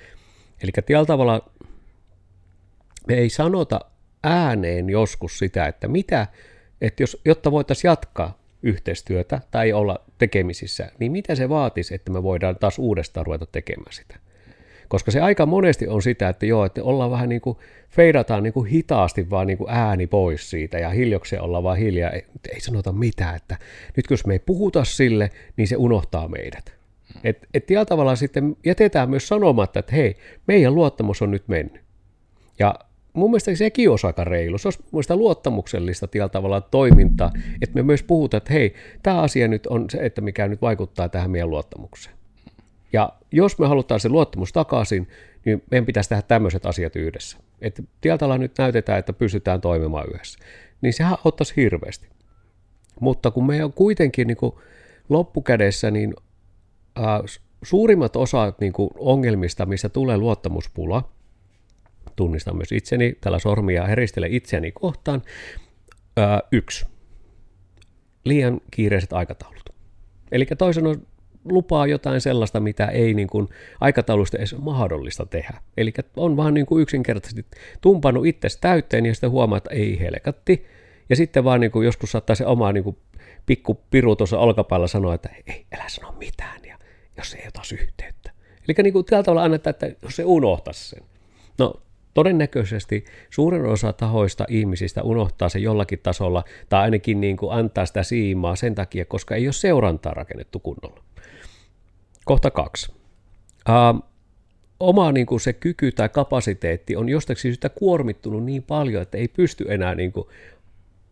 Eli 0.62 0.70
tällä 0.86 1.06
tavalla 1.06 1.50
me 3.08 3.14
ei 3.14 3.30
sanota 3.30 3.80
ääneen 4.24 4.90
joskus 4.90 5.38
sitä, 5.38 5.66
että 5.66 5.88
mitä, 5.88 6.26
että 6.80 7.02
jos, 7.02 7.20
jotta 7.24 7.50
voitaisiin 7.50 7.88
jatkaa 7.88 8.40
yhteistyötä 8.62 9.40
tai 9.50 9.72
olla 9.72 10.00
tekemisissä, 10.18 10.92
niin 10.98 11.12
mitä 11.12 11.34
se 11.34 11.48
vaatisi, 11.48 11.94
että 11.94 12.12
me 12.12 12.22
voidaan 12.22 12.56
taas 12.56 12.78
uudestaan 12.78 13.26
ruveta 13.26 13.46
tekemään 13.46 13.92
sitä. 13.92 14.18
Koska 14.90 15.10
se 15.10 15.20
aika 15.20 15.46
monesti 15.46 15.88
on 15.88 16.02
sitä, 16.02 16.28
että 16.28 16.46
joo, 16.46 16.64
että 16.64 16.82
ollaan 16.84 17.10
vähän 17.10 17.28
niin 17.28 17.40
kuin, 17.40 17.58
feidataan 17.90 18.42
niin 18.42 18.52
kuin 18.52 18.66
hitaasti 18.66 19.30
vaan 19.30 19.46
niin 19.46 19.58
kuin 19.58 19.70
ääni 19.70 20.06
pois 20.06 20.50
siitä 20.50 20.78
ja 20.78 20.90
hiljokseen 20.90 21.42
ollaan 21.42 21.64
vaan 21.64 21.76
hiljaa, 21.76 22.10
ei, 22.10 22.26
ei 22.52 22.60
sanota 22.60 22.92
mitään, 22.92 23.36
että 23.36 23.56
nyt 23.96 24.06
jos 24.10 24.26
me 24.26 24.32
ei 24.32 24.38
puhuta 24.38 24.84
sille, 24.84 25.30
niin 25.56 25.68
se 25.68 25.76
unohtaa 25.76 26.28
meidät. 26.28 26.74
Et, 27.24 27.48
et 27.54 27.66
tällä 27.66 27.84
tavalla 27.84 28.16
sitten 28.16 28.56
jätetään 28.64 29.10
myös 29.10 29.28
sanomatta, 29.28 29.78
että 29.78 29.96
hei, 29.96 30.16
meidän 30.46 30.74
luottamus 30.74 31.22
on 31.22 31.30
nyt 31.30 31.48
mennyt. 31.48 31.80
Ja 32.58 32.74
mun 33.12 33.30
mielestä 33.30 33.54
sekin 33.54 33.90
on 33.90 33.98
aika 34.04 34.24
reilu. 34.24 34.58
Se 34.58 34.68
olisi 34.68 34.82
mun 34.90 35.02
luottamuksellista 35.10 36.06
tällä 36.06 36.28
tavalla 36.28 36.60
toimintaa, 36.60 37.32
että 37.62 37.74
me 37.74 37.82
myös 37.82 38.02
puhutaan, 38.02 38.38
että 38.38 38.52
hei, 38.52 38.74
tämä 39.02 39.20
asia 39.20 39.48
nyt 39.48 39.66
on 39.66 39.90
se, 39.90 39.98
että 39.98 40.20
mikä 40.20 40.48
nyt 40.48 40.62
vaikuttaa 40.62 41.08
tähän 41.08 41.30
meidän 41.30 41.50
luottamukseen. 41.50 42.19
Ja 42.92 43.12
jos 43.32 43.58
me 43.58 43.66
halutaan 43.66 44.00
se 44.00 44.08
luottamus 44.08 44.52
takaisin, 44.52 45.08
niin 45.44 45.62
meidän 45.70 45.86
pitäisi 45.86 46.08
tehdä 46.08 46.22
tämmöiset 46.22 46.66
asiat 46.66 46.96
yhdessä. 46.96 47.38
Että 47.60 47.82
tieltä 48.00 48.38
nyt 48.38 48.58
näytetään, 48.58 48.98
että 48.98 49.12
pystytään 49.12 49.60
toimimaan 49.60 50.06
yhdessä. 50.14 50.38
Niin 50.80 50.92
sehän 50.92 51.18
ottaisi 51.24 51.56
hirveästi. 51.56 52.08
Mutta 53.00 53.30
kun 53.30 53.46
me 53.46 53.64
on 53.64 53.72
kuitenkin 53.72 54.26
niin 54.26 54.36
kuin 54.36 54.52
loppukädessä, 55.08 55.90
niin 55.90 56.14
ää, 56.96 57.20
suurimmat 57.62 58.16
osat 58.16 58.60
niin 58.60 58.72
kuin 58.72 58.90
ongelmista, 58.98 59.66
missä 59.66 59.88
tulee 59.88 60.16
luottamuspula, 60.16 61.12
tunnistan 62.16 62.56
myös 62.56 62.72
itseni, 62.72 63.16
tällä 63.20 63.38
sormia 63.38 63.86
heristele 63.86 64.26
itseäni 64.30 64.72
kohtaan, 64.72 65.22
ää, 66.16 66.40
yksi, 66.52 66.86
liian 68.24 68.60
kiireiset 68.70 69.12
aikataulut. 69.12 69.70
Eli 70.32 70.46
toisen 70.58 70.86
on 70.86 71.06
lupaa 71.44 71.86
jotain 71.86 72.20
sellaista, 72.20 72.60
mitä 72.60 72.86
ei 72.86 73.14
niin 73.14 73.28
kuin 73.28 73.48
aikataulusta 73.80 74.38
edes 74.38 74.56
mahdollista 74.58 75.26
tehdä. 75.26 75.60
Eli 75.76 75.92
on 76.16 76.36
vaan 76.36 76.54
niin 76.54 76.66
kuin 76.66 76.82
yksinkertaisesti 76.82 77.46
tumpannut 77.80 78.26
itse 78.26 78.48
täyteen 78.60 79.06
ja 79.06 79.14
sitten 79.14 79.30
huomaa, 79.30 79.58
että 79.58 79.70
ei 79.70 80.00
helkatti. 80.00 80.66
Ja 81.08 81.16
sitten 81.16 81.44
vaan 81.44 81.60
niin 81.60 81.70
kuin 81.70 81.84
joskus 81.84 82.12
saattaa 82.12 82.36
se 82.36 82.46
oma 82.46 82.72
niin 82.72 82.84
kuin 82.84 82.96
pikku 83.46 83.80
piru 83.90 84.16
tuossa 84.16 84.38
olkapäällä 84.38 84.86
sanoa, 84.86 85.14
että 85.14 85.28
ei, 85.46 85.66
älä 85.74 85.84
sano 85.88 86.12
mitään, 86.18 86.60
ja 86.64 86.78
jos 87.16 87.34
ei 87.34 87.44
ota 87.48 87.62
yhteyttä. 87.72 88.30
Eli 88.68 88.74
niin 88.82 88.92
kuin 88.92 89.04
tällä 89.04 89.22
tavalla 89.22 89.44
annetaan, 89.44 89.70
että 89.70 89.90
jos 90.02 90.16
se 90.16 90.24
unohtaisi 90.24 90.88
sen. 90.88 91.02
No 91.58 91.74
todennäköisesti 92.14 93.04
suurin 93.30 93.64
osa 93.64 93.92
tahoista 93.92 94.44
ihmisistä 94.48 95.02
unohtaa 95.02 95.48
se 95.48 95.58
jollakin 95.58 96.00
tasolla, 96.02 96.44
tai 96.68 96.80
ainakin 96.80 97.20
niin 97.20 97.36
kuin 97.36 97.52
antaa 97.52 97.86
sitä 97.86 98.02
siimaa 98.02 98.56
sen 98.56 98.74
takia, 98.74 99.04
koska 99.04 99.34
ei 99.34 99.46
ole 99.46 99.52
seurantaa 99.52 100.14
rakennettu 100.14 100.58
kunnolla. 100.58 101.02
Kohta 102.24 102.50
kaksi. 102.50 102.92
Uh, 103.68 104.02
oma 104.80 105.12
niin 105.12 105.26
kuin 105.26 105.40
se 105.40 105.52
kyky 105.52 105.92
tai 105.92 106.08
kapasiteetti 106.08 106.96
on 106.96 107.08
jostakin 107.08 107.42
syystä 107.42 107.68
kuormittunut 107.68 108.44
niin 108.44 108.62
paljon, 108.62 109.02
että 109.02 109.18
ei 109.18 109.28
pysty 109.28 109.64
enää 109.68 109.94
niin 109.94 110.12
kuin 110.12 110.28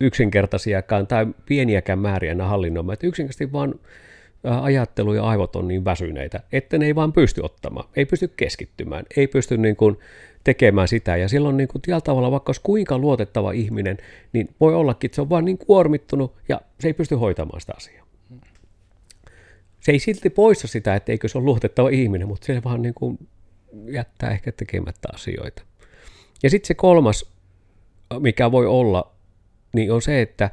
yksinkertaisiakaan 0.00 1.06
tai 1.06 1.26
pieniäkään 1.46 1.98
määriä 1.98 2.32
enää 2.32 2.48
hallinnoimaan. 2.48 2.92
Että 2.92 3.06
yksinkertaisesti 3.06 3.52
vaan 3.52 3.74
ajattelu 4.44 5.14
ja 5.14 5.24
aivot 5.24 5.56
on 5.56 5.68
niin 5.68 5.84
väsyneitä, 5.84 6.40
että 6.52 6.78
ne 6.78 6.86
ei 6.86 6.94
vaan 6.94 7.12
pysty 7.12 7.40
ottamaan, 7.40 7.88
ei 7.96 8.06
pysty 8.06 8.28
keskittymään, 8.28 9.04
ei 9.16 9.26
pysty 9.26 9.56
niin 9.56 9.76
kuin 9.76 9.98
tekemään 10.44 10.88
sitä. 10.88 11.16
Ja 11.16 11.28
silloin 11.28 11.56
niin 11.56 11.68
kuin 11.68 11.82
tällä 11.82 12.00
tavalla, 12.00 12.30
vaikka 12.30 12.50
olisi 12.50 12.60
kuinka 12.64 12.98
luotettava 12.98 13.52
ihminen, 13.52 13.96
niin 14.32 14.48
voi 14.60 14.74
ollakin, 14.74 15.08
että 15.08 15.14
se 15.16 15.20
on 15.20 15.30
vaan 15.30 15.44
niin 15.44 15.58
kuormittunut 15.58 16.34
ja 16.48 16.60
se 16.80 16.88
ei 16.88 16.94
pysty 16.94 17.14
hoitamaan 17.14 17.60
sitä 17.60 17.72
asiaa. 17.76 18.06
Se 19.88 19.92
ei 19.92 19.98
silti 19.98 20.30
poista 20.30 20.66
sitä, 20.66 20.94
että 20.94 21.12
eikö 21.12 21.28
se 21.28 21.38
ole 21.38 21.44
luotettava 21.44 21.88
ihminen, 21.88 22.28
mutta 22.28 22.46
se 22.46 22.62
vaan 22.64 22.82
niin 22.82 22.94
kuin 22.94 23.18
jättää 23.86 24.30
ehkä 24.30 24.52
tekemättä 24.52 25.08
asioita. 25.12 25.62
Ja 26.42 26.50
sitten 26.50 26.66
se 26.66 26.74
kolmas, 26.74 27.32
mikä 28.18 28.52
voi 28.52 28.66
olla, 28.66 29.12
niin 29.72 29.92
on 29.92 30.02
se, 30.02 30.22
että 30.22 30.50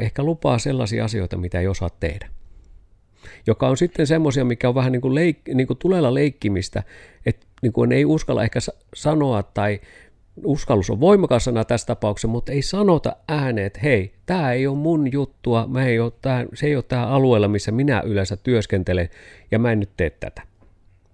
ehkä 0.00 0.22
lupaa 0.22 0.58
sellaisia 0.58 1.04
asioita, 1.04 1.36
mitä 1.36 1.60
ei 1.60 1.66
osaa 1.66 1.90
tehdä. 2.00 2.28
Joka 3.46 3.68
on 3.68 3.76
sitten 3.76 4.06
semmoisia, 4.06 4.44
mikä 4.44 4.68
on 4.68 4.74
vähän 4.74 4.92
niin 4.92 5.02
kuin, 5.02 5.14
leik- 5.14 5.54
niin 5.54 5.66
kuin 5.66 5.78
tulella 5.78 6.14
leikkimistä, 6.14 6.82
että 7.26 7.46
niin 7.62 7.72
kuin 7.72 7.92
ei 7.92 8.04
uskalla 8.04 8.42
ehkä 8.42 8.58
sanoa 8.94 9.42
tai 9.42 9.80
uskallus 10.44 10.90
on 10.90 11.00
voimakas 11.00 11.44
sana 11.44 11.64
tässä 11.64 11.86
tapauksessa, 11.86 12.28
mutta 12.28 12.52
ei 12.52 12.62
sanota 12.62 13.16
ääneen, 13.28 13.66
että 13.66 13.80
hei, 13.82 14.14
tämä 14.26 14.52
ei 14.52 14.66
ole 14.66 14.76
mun 14.76 15.12
juttua, 15.12 15.66
mä 15.66 15.84
ei 15.84 16.00
ole 16.00 16.12
tää, 16.22 16.46
se 16.54 16.66
ei 16.66 16.76
ole 16.76 16.82
tämä 16.82 17.06
alueella, 17.06 17.48
missä 17.48 17.72
minä 17.72 18.00
yleensä 18.00 18.36
työskentelen, 18.36 19.08
ja 19.50 19.58
mä 19.58 19.72
en 19.72 19.80
nyt 19.80 19.90
tee 19.96 20.10
tätä. 20.10 20.42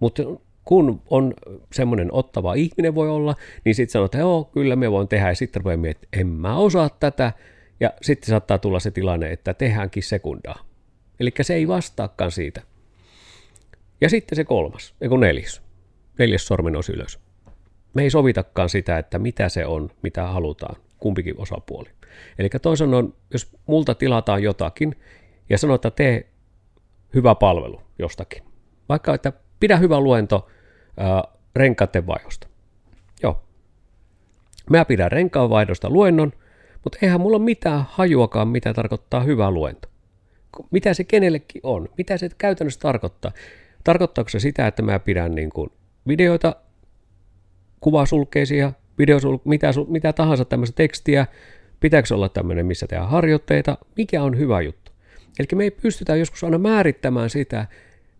Mutta 0.01 0.23
kun 0.65 1.03
on 1.11 1.35
semmoinen 1.73 2.09
ottava 2.13 2.55
ihminen 2.55 2.95
voi 2.95 3.11
olla, 3.11 3.35
niin 3.65 3.75
sitten 3.75 3.93
sanotaan, 3.93 4.07
että 4.07 4.19
joo, 4.19 4.45
kyllä 4.45 4.77
me 4.77 4.91
voin 4.91 5.09
tehdä, 5.09 5.29
ja 5.29 5.35
sitten 5.35 5.61
rupeaa 5.61 5.77
miettimään, 5.77 6.09
että 6.13 6.21
en 6.21 6.27
mä 6.27 6.57
osaa 6.57 6.91
tätä, 7.01 7.33
ja 7.81 7.93
sitten 8.03 8.29
saattaa 8.29 8.59
tulla 8.59 8.81
se 8.81 8.91
tilanne, 8.91 9.33
että 9.33 9.55
tehdäänkin 9.55 10.03
sekundaa. 10.03 10.65
Eli 11.21 11.33
se 11.41 11.55
ei 11.55 11.69
vastaakaan 11.69 12.31
siitä. 12.31 12.63
Ja 14.01 14.09
sitten 14.09 14.37
se 14.37 14.45
kolmas, 14.45 14.95
eikö 15.01 15.17
neljäs. 15.17 15.63
Neljäs 16.19 16.47
sormen 16.47 16.75
ylös. 16.93 17.28
Me 17.95 18.03
ei 18.03 18.11
sovitakaan 18.11 18.69
sitä, 18.69 18.99
että 18.99 19.19
mitä 19.19 19.49
se 19.49 19.67
on, 19.67 19.91
mitä 20.03 20.27
halutaan, 20.27 20.77
kumpikin 20.99 21.35
osapuoli. 21.39 21.89
Eli 22.39 22.49
toisen 22.63 22.95
on, 22.95 23.15
jos 23.33 23.57
multa 23.67 23.95
tilataan 23.95 24.43
jotakin 24.43 24.95
ja 25.51 25.59
sanoo, 25.59 25.75
että 25.75 25.91
tee 25.91 26.29
hyvä 27.15 27.35
palvelu 27.35 27.83
jostakin. 27.99 28.43
Vaikka, 28.89 29.15
että 29.15 29.33
pidä 29.61 29.77
hyvä 29.77 30.01
luento 30.01 30.49
ää, 30.97 31.25
renkaiden 31.57 32.07
vaihdosta. 32.07 32.49
Joo. 33.23 33.43
Mä 34.71 34.85
pidän 34.85 35.13
renkaan 35.13 35.51
vaihdosta 35.51 35.91
luennon, 35.91 36.33
mutta 36.85 36.99
eihän 37.03 37.21
mulla 37.21 37.39
mitään 37.39 37.87
hajuakaan, 37.89 38.49
mitä 38.49 38.75
tarkoittaa 38.75 39.21
hyvä 39.21 39.51
luento. 39.51 39.89
Mitä 40.71 40.95
se 40.95 41.05
kenellekin 41.05 41.61
on? 41.65 41.89
Mitä 41.99 42.17
se 42.17 42.29
käytännössä 42.39 42.81
tarkoittaa? 42.81 43.33
Tarkoittaako 43.85 44.29
se 44.31 44.41
sitä, 44.41 44.67
että 44.67 44.83
mä 44.83 44.99
pidän 44.99 45.35
niin 45.35 45.51
kuin 45.51 45.71
videoita, 46.09 46.57
kuvasulkeisia, 47.81 48.73
videosul, 48.99 49.39
mitä, 49.45 49.71
mitä 49.89 50.13
tahansa 50.13 50.45
tämmöistä 50.45 50.77
tekstiä, 50.77 51.27
pitääkö 51.81 52.15
olla 52.15 52.29
tämmöinen, 52.29 52.67
missä 52.67 52.87
tehdään 52.87 53.11
harjoitteita, 53.11 53.79
mikä 53.97 54.23
on 54.23 54.39
hyvä 54.39 54.61
juttu. 54.61 54.93
Eli 55.39 55.47
me 55.55 55.65
ei 55.65 55.71
pystytä 55.71 56.17
joskus 56.17 56.45
aina 56.45 56.59
määrittämään 56.59 57.31
sitä, 57.31 57.67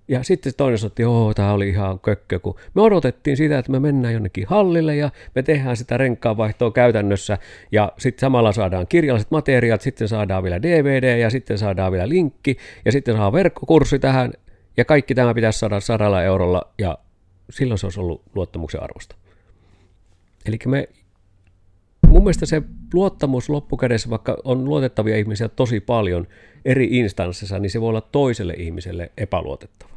ja 0.09 0.23
sitten 0.23 0.53
toinen 0.57 0.79
sanoi, 0.79 0.89
että 0.89 1.03
joo, 1.03 1.35
tämä 1.35 1.53
oli 1.53 1.69
ihan 1.69 2.01
kökkö, 2.01 2.39
kun 2.39 2.55
me 2.75 2.83
odotettiin 2.83 3.37
sitä, 3.37 3.59
että 3.59 3.73
me 3.73 3.81
mennään 3.81 4.15
jonnekin 4.15 4.47
hallille 4.47 4.97
ja 4.97 5.11
me 5.35 5.43
tehdään 5.43 5.77
sitä 5.77 5.97
renkaanvaihtoa 5.97 6.71
käytännössä. 6.71 7.39
Ja 7.73 7.93
sitten 7.99 8.21
samalla 8.21 8.53
saadaan 8.53 8.87
kirjalliset 8.87 9.31
materiaalit, 9.31 9.83
sitten 9.83 10.09
saadaan 10.09 10.43
vielä 10.43 10.63
DVD 10.63 11.19
ja 11.19 11.31
sitten 11.31 11.59
saadaan 11.59 11.93
vielä 11.93 12.09
linkki 12.09 12.57
ja 12.85 12.93
sitten 12.93 13.15
saadaan 13.15 13.33
verkkokurssi 13.33 13.99
tähän. 13.99 14.33
Ja 14.77 14.85
kaikki 14.85 15.15
tämä 15.15 15.35
pitäisi 15.35 15.59
saada 15.59 15.81
sadalla 15.81 16.23
eurolla 16.23 16.63
ja 16.79 16.99
silloin 17.51 17.79
se 17.79 17.87
olisi 17.87 18.01
ollut 18.01 18.23
luottamuksen 18.35 18.83
arvosta. 18.83 19.17
Eli 20.47 20.59
me, 20.67 20.89
mun 22.07 22.23
mielestä 22.23 22.47
se 22.47 22.63
luottamus 22.95 23.49
loppukädessä, 23.49 24.11
vaikka 24.11 24.37
on 24.45 24.65
luotettavia 24.65 25.17
ihmisiä 25.17 25.49
tosi 25.49 25.81
paljon 25.81 26.27
eri 26.65 26.89
instanssissa, 26.91 27.59
niin 27.59 27.71
se 27.71 27.81
voi 27.81 27.89
olla 27.89 28.01
toiselle 28.01 28.55
ihmiselle 28.55 29.13
epäluotettava. 29.17 29.91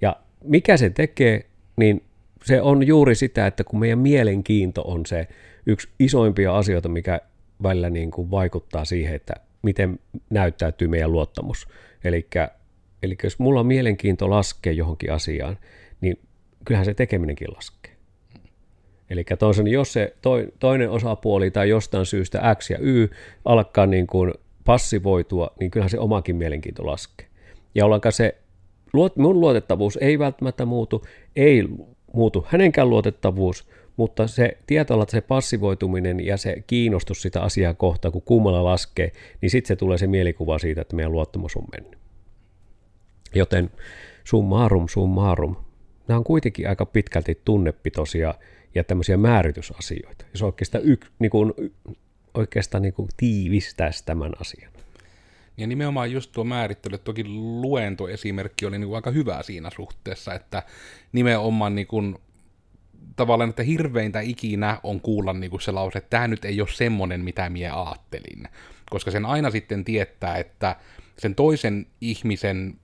Ja 0.00 0.16
mikä 0.44 0.76
se 0.76 0.90
tekee, 0.90 1.46
niin 1.76 2.04
se 2.44 2.62
on 2.62 2.86
juuri 2.86 3.14
sitä, 3.14 3.46
että 3.46 3.64
kun 3.64 3.80
meidän 3.80 3.98
mielenkiinto 3.98 4.82
on 4.82 5.06
se 5.06 5.28
yksi 5.66 5.88
isoimpia 5.98 6.56
asioita, 6.56 6.88
mikä 6.88 7.20
välillä 7.62 7.90
niin 7.90 8.10
kuin 8.10 8.30
vaikuttaa 8.30 8.84
siihen, 8.84 9.14
että 9.14 9.34
miten 9.62 9.98
näyttäytyy 10.30 10.88
meidän 10.88 11.12
luottamus. 11.12 11.68
Eli 12.04 13.16
jos 13.22 13.38
mulla 13.38 13.64
mielenkiinto 13.64 14.30
laskea 14.30 14.72
johonkin 14.72 15.12
asiaan, 15.12 15.58
niin 16.00 16.18
kyllähän 16.64 16.84
se 16.84 16.94
tekeminenkin 16.94 17.48
laskee. 17.56 17.77
Eli 19.10 19.24
toisen, 19.38 19.66
jos 19.66 19.92
se 19.92 20.14
toinen 20.58 20.90
osapuoli 20.90 21.50
tai 21.50 21.68
jostain 21.68 22.06
syystä 22.06 22.56
X 22.58 22.70
ja 22.70 22.78
Y 22.80 23.08
alkaa 23.44 23.86
niin 23.86 24.06
kuin 24.06 24.34
passivoitua, 24.64 25.50
niin 25.60 25.70
kyllähän 25.70 25.90
se 25.90 25.98
omakin 25.98 26.36
mielenkiinto 26.36 26.86
laskee. 26.86 27.26
Ja 27.74 27.86
ollenkaan 27.86 28.12
se 28.12 28.36
mun 29.16 29.40
luotettavuus 29.40 29.98
ei 30.00 30.18
välttämättä 30.18 30.64
muutu, 30.64 31.04
ei 31.36 31.68
muutu 32.12 32.46
hänenkään 32.48 32.90
luotettavuus, 32.90 33.68
mutta 33.96 34.26
se 34.26 34.56
tietolla, 34.66 35.04
se 35.08 35.20
passivoituminen 35.20 36.26
ja 36.26 36.36
se 36.36 36.64
kiinnostus 36.66 37.22
sitä 37.22 37.42
asiaa 37.42 37.74
kohtaan, 37.74 38.12
kun 38.12 38.22
kummalla 38.22 38.64
laskee, 38.64 39.12
niin 39.40 39.50
sitten 39.50 39.68
se 39.68 39.76
tulee 39.76 39.98
se 39.98 40.06
mielikuva 40.06 40.58
siitä, 40.58 40.80
että 40.80 40.96
meidän 40.96 41.12
luottamus 41.12 41.56
on 41.56 41.64
mennyt. 41.72 41.98
Joten 43.34 43.70
summarum 44.24 44.88
summarum, 44.88 45.56
nämä 46.08 46.18
on 46.18 46.24
kuitenkin 46.24 46.68
aika 46.68 46.86
pitkälti 46.86 47.40
tunnepitoisia 47.44 48.34
ja 48.74 48.84
tämmöisiä 48.84 49.16
määritysasioita. 49.16 50.24
Jos 50.32 50.42
oikeastaan, 50.42 50.84
yk, 50.84 51.06
niin 51.18 51.30
kuin, 51.30 51.52
oikeastaan 52.34 52.82
niin 52.82 52.94
kuin 52.94 53.08
tiivistäisi 53.16 54.04
tämän 54.04 54.32
asian. 54.40 54.72
Ja 55.56 55.66
nimenomaan 55.66 56.12
just 56.12 56.32
tuo 56.32 56.44
määrittely, 56.44 56.98
toki 56.98 57.24
luentoesimerkki 57.60 58.66
oli 58.66 58.78
niin 58.78 58.88
kuin 58.88 58.96
aika 58.96 59.10
hyvä 59.10 59.42
siinä 59.42 59.70
suhteessa, 59.76 60.34
että 60.34 60.62
nimenomaan 61.12 61.74
niin 61.74 61.86
kuin, 61.86 62.18
tavallaan, 63.16 63.50
että 63.50 63.62
hirveintä 63.62 64.20
ikinä 64.20 64.80
on 64.82 65.00
kuulla 65.00 65.32
niin 65.32 65.50
kuin 65.50 65.60
se 65.60 65.72
lause, 65.72 65.98
että 65.98 66.10
tämä 66.10 66.28
nyt 66.28 66.44
ei 66.44 66.60
ole 66.60 66.68
semmoinen, 66.72 67.20
mitä 67.20 67.50
minä 67.50 67.82
ajattelin. 67.82 68.48
Koska 68.90 69.10
sen 69.10 69.26
aina 69.26 69.50
sitten 69.50 69.84
tietää, 69.84 70.36
että 70.36 70.76
sen 71.18 71.34
toisen 71.34 71.86
ihmisen 72.00 72.74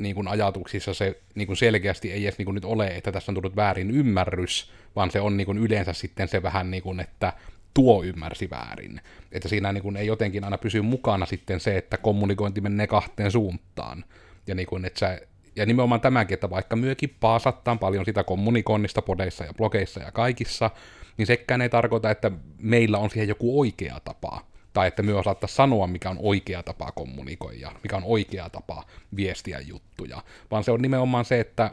niin 0.00 0.14
kuin 0.14 0.28
ajatuksissa 0.28 0.94
se 0.94 1.20
niin 1.34 1.46
kuin 1.46 1.56
selkeästi 1.56 2.12
ei 2.12 2.24
edes 2.24 2.38
niin 2.38 2.46
kuin 2.46 2.54
nyt 2.54 2.64
ole, 2.64 2.86
että 2.86 3.12
tässä 3.12 3.32
on 3.32 3.34
tullut 3.34 3.56
väärin 3.56 3.90
ymmärrys, 3.90 4.72
vaan 4.96 5.10
se 5.10 5.20
on 5.20 5.36
niin 5.36 5.46
kuin 5.46 5.58
yleensä 5.58 5.92
sitten 5.92 6.28
se 6.28 6.42
vähän 6.42 6.70
niin 6.70 6.82
kuin, 6.82 7.00
että 7.00 7.32
tuo 7.74 8.02
ymmärsi 8.04 8.50
väärin. 8.50 9.00
Että 9.32 9.48
siinä 9.48 9.72
niin 9.72 9.82
kuin 9.82 9.96
ei 9.96 10.06
jotenkin 10.06 10.44
aina 10.44 10.58
pysy 10.58 10.82
mukana 10.82 11.26
sitten 11.26 11.60
se, 11.60 11.76
että 11.76 11.96
kommunikointi 11.96 12.60
menee 12.60 12.86
kahteen 12.86 13.30
suuntaan. 13.30 14.04
Ja, 14.46 14.54
niin 14.54 14.66
kuin, 14.66 14.84
että 14.84 14.98
sä, 14.98 15.20
ja 15.56 15.66
nimenomaan 15.66 16.00
tämäkin, 16.00 16.34
että 16.34 16.50
vaikka 16.50 16.76
myökin 16.76 17.16
paasattaan 17.20 17.78
paljon 17.78 18.04
sitä 18.04 18.24
kommunikoinnista 18.24 19.02
podeissa 19.02 19.44
ja 19.44 19.54
blogeissa 19.54 20.00
ja 20.00 20.12
kaikissa, 20.12 20.70
niin 21.16 21.26
sekään 21.26 21.62
ei 21.62 21.68
tarkoita, 21.68 22.10
että 22.10 22.30
meillä 22.58 22.98
on 22.98 23.10
siihen 23.10 23.28
joku 23.28 23.60
oikea 23.60 24.00
tapa 24.04 24.51
tai 24.72 24.88
että 24.88 25.02
me 25.02 25.14
osattaisiin 25.14 25.56
sanoa, 25.56 25.86
mikä 25.86 26.10
on 26.10 26.18
oikea 26.20 26.62
tapa 26.62 26.92
kommunikoida, 26.92 27.72
mikä 27.82 27.96
on 27.96 28.04
oikea 28.06 28.50
tapa 28.50 28.84
viestiä 29.16 29.60
juttuja, 29.60 30.22
vaan 30.50 30.64
se 30.64 30.70
on 30.70 30.82
nimenomaan 30.82 31.24
se, 31.24 31.40
että 31.40 31.70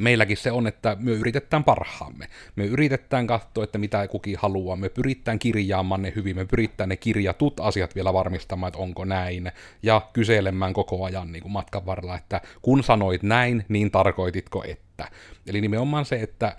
meilläkin 0.00 0.36
se 0.36 0.52
on, 0.52 0.66
että 0.66 0.96
me 1.00 1.10
yritetään 1.10 1.64
parhaamme. 1.64 2.26
Me 2.56 2.64
yritetään 2.64 3.26
katsoa, 3.26 3.64
että 3.64 3.78
mitä 3.78 4.08
kukin 4.08 4.36
haluaa, 4.38 4.76
me 4.76 4.88
pyritään 4.88 5.38
kirjaamaan 5.38 6.02
ne 6.02 6.12
hyvin, 6.16 6.36
me 6.36 6.44
pyritään 6.44 6.88
ne 6.88 6.96
kirjatut 6.96 7.60
asiat 7.60 7.94
vielä 7.94 8.12
varmistamaan, 8.12 8.68
että 8.68 8.78
onko 8.78 9.04
näin, 9.04 9.52
ja 9.82 10.02
kyselemään 10.12 10.72
koko 10.72 11.04
ajan 11.04 11.32
niin 11.32 11.42
kuin 11.42 11.52
matkan 11.52 11.86
varrella, 11.86 12.16
että 12.16 12.40
kun 12.62 12.82
sanoit 12.82 13.22
näin, 13.22 13.64
niin 13.68 13.90
tarkoititko 13.90 14.64
että. 14.64 15.08
Eli 15.46 15.60
nimenomaan 15.60 16.04
se, 16.04 16.16
että 16.16 16.56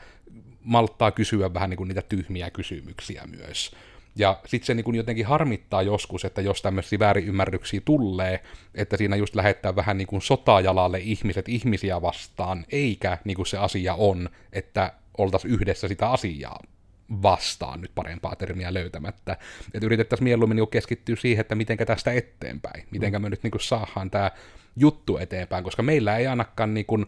malttaa 0.64 1.12
kysyä 1.12 1.54
vähän 1.54 1.70
niin 1.70 1.78
kuin 1.78 1.88
niitä 1.88 2.02
tyhmiä 2.02 2.50
kysymyksiä 2.50 3.24
myös. 3.38 3.76
Ja 4.16 4.40
sitten 4.46 4.66
se 4.66 4.74
niin 4.74 4.96
jotenkin 4.96 5.26
harmittaa 5.26 5.82
joskus, 5.82 6.26
että 6.26 6.42
jos 6.42 6.62
tämmöisiä 6.62 7.00
väärinymmärryksiä 7.00 7.82
tulee, 7.86 8.44
että 8.76 8.98
siinä 8.98 9.16
just 9.16 9.36
lähettää 9.36 9.76
vähän 9.76 9.98
niin 9.98 10.08
kuin 10.08 10.22
sotajalalle 10.22 11.00
ihmiset 11.00 11.50
ihmisiä 11.50 12.02
vastaan, 12.02 12.66
eikä 12.72 13.18
niin 13.26 13.36
kuin 13.36 13.48
se 13.48 13.58
asia 13.58 13.94
on, 13.94 14.30
että 14.54 14.94
oltaisiin 15.18 15.54
yhdessä 15.54 15.88
sitä 15.88 16.10
asiaa 16.10 16.60
vastaan 17.22 17.82
nyt 17.82 17.92
parempaa 17.96 18.36
termiä 18.36 18.74
löytämättä. 18.74 19.38
Että 19.74 19.86
yritettäisiin 19.86 20.24
mieluummin 20.24 20.56
niin 20.56 20.68
keskittyä 20.68 21.16
siihen, 21.16 21.42
että 21.42 21.56
mitenkä 21.56 21.86
tästä 21.86 22.12
eteenpäin, 22.12 22.88
mitenkä 22.92 23.20
me 23.20 23.30
nyt 23.30 23.44
niin 23.44 23.52
saadaan 23.60 24.12
tämä 24.12 24.32
juttu 24.76 25.18
eteenpäin, 25.18 25.64
koska 25.64 25.84
meillä 25.84 26.18
ei 26.18 26.28
ainakaan 26.28 26.74
niin 26.74 26.86
kuin, 26.86 27.06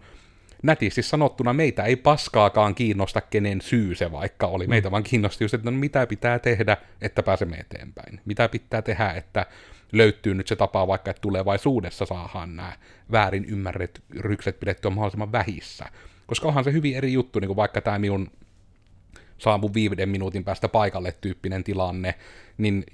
nätisti 0.64 1.02
sanottuna 1.02 1.54
meitä 1.54 1.84
ei 1.84 1.96
paskaakaan 1.96 2.76
kiinnosta, 2.76 3.22
kenen 3.22 3.62
syy 3.62 3.96
se 3.96 4.12
vaikka 4.12 4.48
oli. 4.48 4.68
Meitä 4.68 4.90
mm. 4.90 4.92
vaan 4.92 5.04
kiinnosti 5.04 5.44
just, 5.44 5.54
että 5.54 5.72
no, 5.72 5.78
mitä 5.78 6.08
pitää 6.08 6.40
tehdä, 6.40 6.78
että 7.02 7.24
pääsemme 7.24 7.58
eteenpäin. 7.58 8.22
Mitä 8.26 8.50
pitää 8.50 8.82
tehdä, 8.82 9.12
että 9.12 9.46
löytyy 9.92 10.34
nyt 10.34 10.48
se 10.48 10.56
tapa 10.56 10.88
vaikka, 10.88 11.12
että 11.12 11.22
tulevaisuudessa 11.22 12.06
saadaan 12.06 12.56
nämä 12.56 12.74
väärin 13.12 13.46
ymmärret 13.46 14.04
rykset 14.20 14.60
pidettyä 14.60 14.92
mahdollisimman 14.92 15.32
vähissä. 15.32 15.86
Koska 16.28 16.48
onhan 16.48 16.64
se 16.64 16.72
hyvin 16.72 16.96
eri 16.96 17.14
juttu, 17.14 17.40
niin 17.40 17.48
kuin 17.48 17.58
vaikka 17.58 17.82
tämä 17.82 18.00
minun 18.00 18.32
saavun 19.38 19.74
viiden 19.74 20.10
minuutin 20.10 20.44
päästä 20.44 20.70
paikalle 20.70 21.12
tyyppinen 21.22 21.64
tilanne, 21.64 22.16
niin 22.58 22.86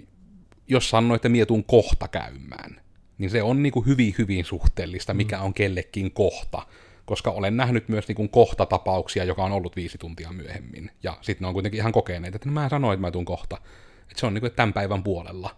jos 0.68 0.90
sanoo, 0.90 1.16
että 1.16 1.30
mietun 1.30 1.64
kohta 1.64 2.08
käymään, 2.08 2.82
niin 3.18 3.30
se 3.30 3.44
on 3.44 3.64
niin 3.64 3.74
kuin 3.74 3.86
hyvin, 3.86 4.16
hyvin 4.18 4.46
suhteellista, 4.46 5.14
mikä 5.14 5.38
mm. 5.38 5.44
on 5.44 5.54
kellekin 5.54 6.12
kohta. 6.12 6.66
Koska 7.10 7.32
olen 7.32 7.58
nähnyt 7.58 7.90
myös 7.90 8.08
niin 8.08 8.16
kuin 8.16 8.30
kohtatapauksia, 8.30 9.24
joka 9.24 9.44
on 9.44 9.52
ollut 9.52 9.76
viisi 9.76 9.98
tuntia 9.98 10.32
myöhemmin. 10.32 10.92
Ja 11.04 11.18
sitten 11.22 11.46
ne 11.46 11.48
on 11.48 11.54
kuitenkin 11.54 11.80
ihan 11.80 11.92
kokeneet, 11.92 12.36
että 12.36 12.50
no 12.50 12.54
mä 12.54 12.70
sanoin, 12.70 12.94
että 12.94 13.08
mä 13.08 13.12
tuun 13.12 13.26
kohta. 13.26 13.58
Että 14.02 14.20
se 14.20 14.26
on 14.26 14.34
niin 14.34 14.42
kuin 14.42 14.52
tämän 14.52 14.74
päivän 14.74 15.04
puolella. 15.04 15.56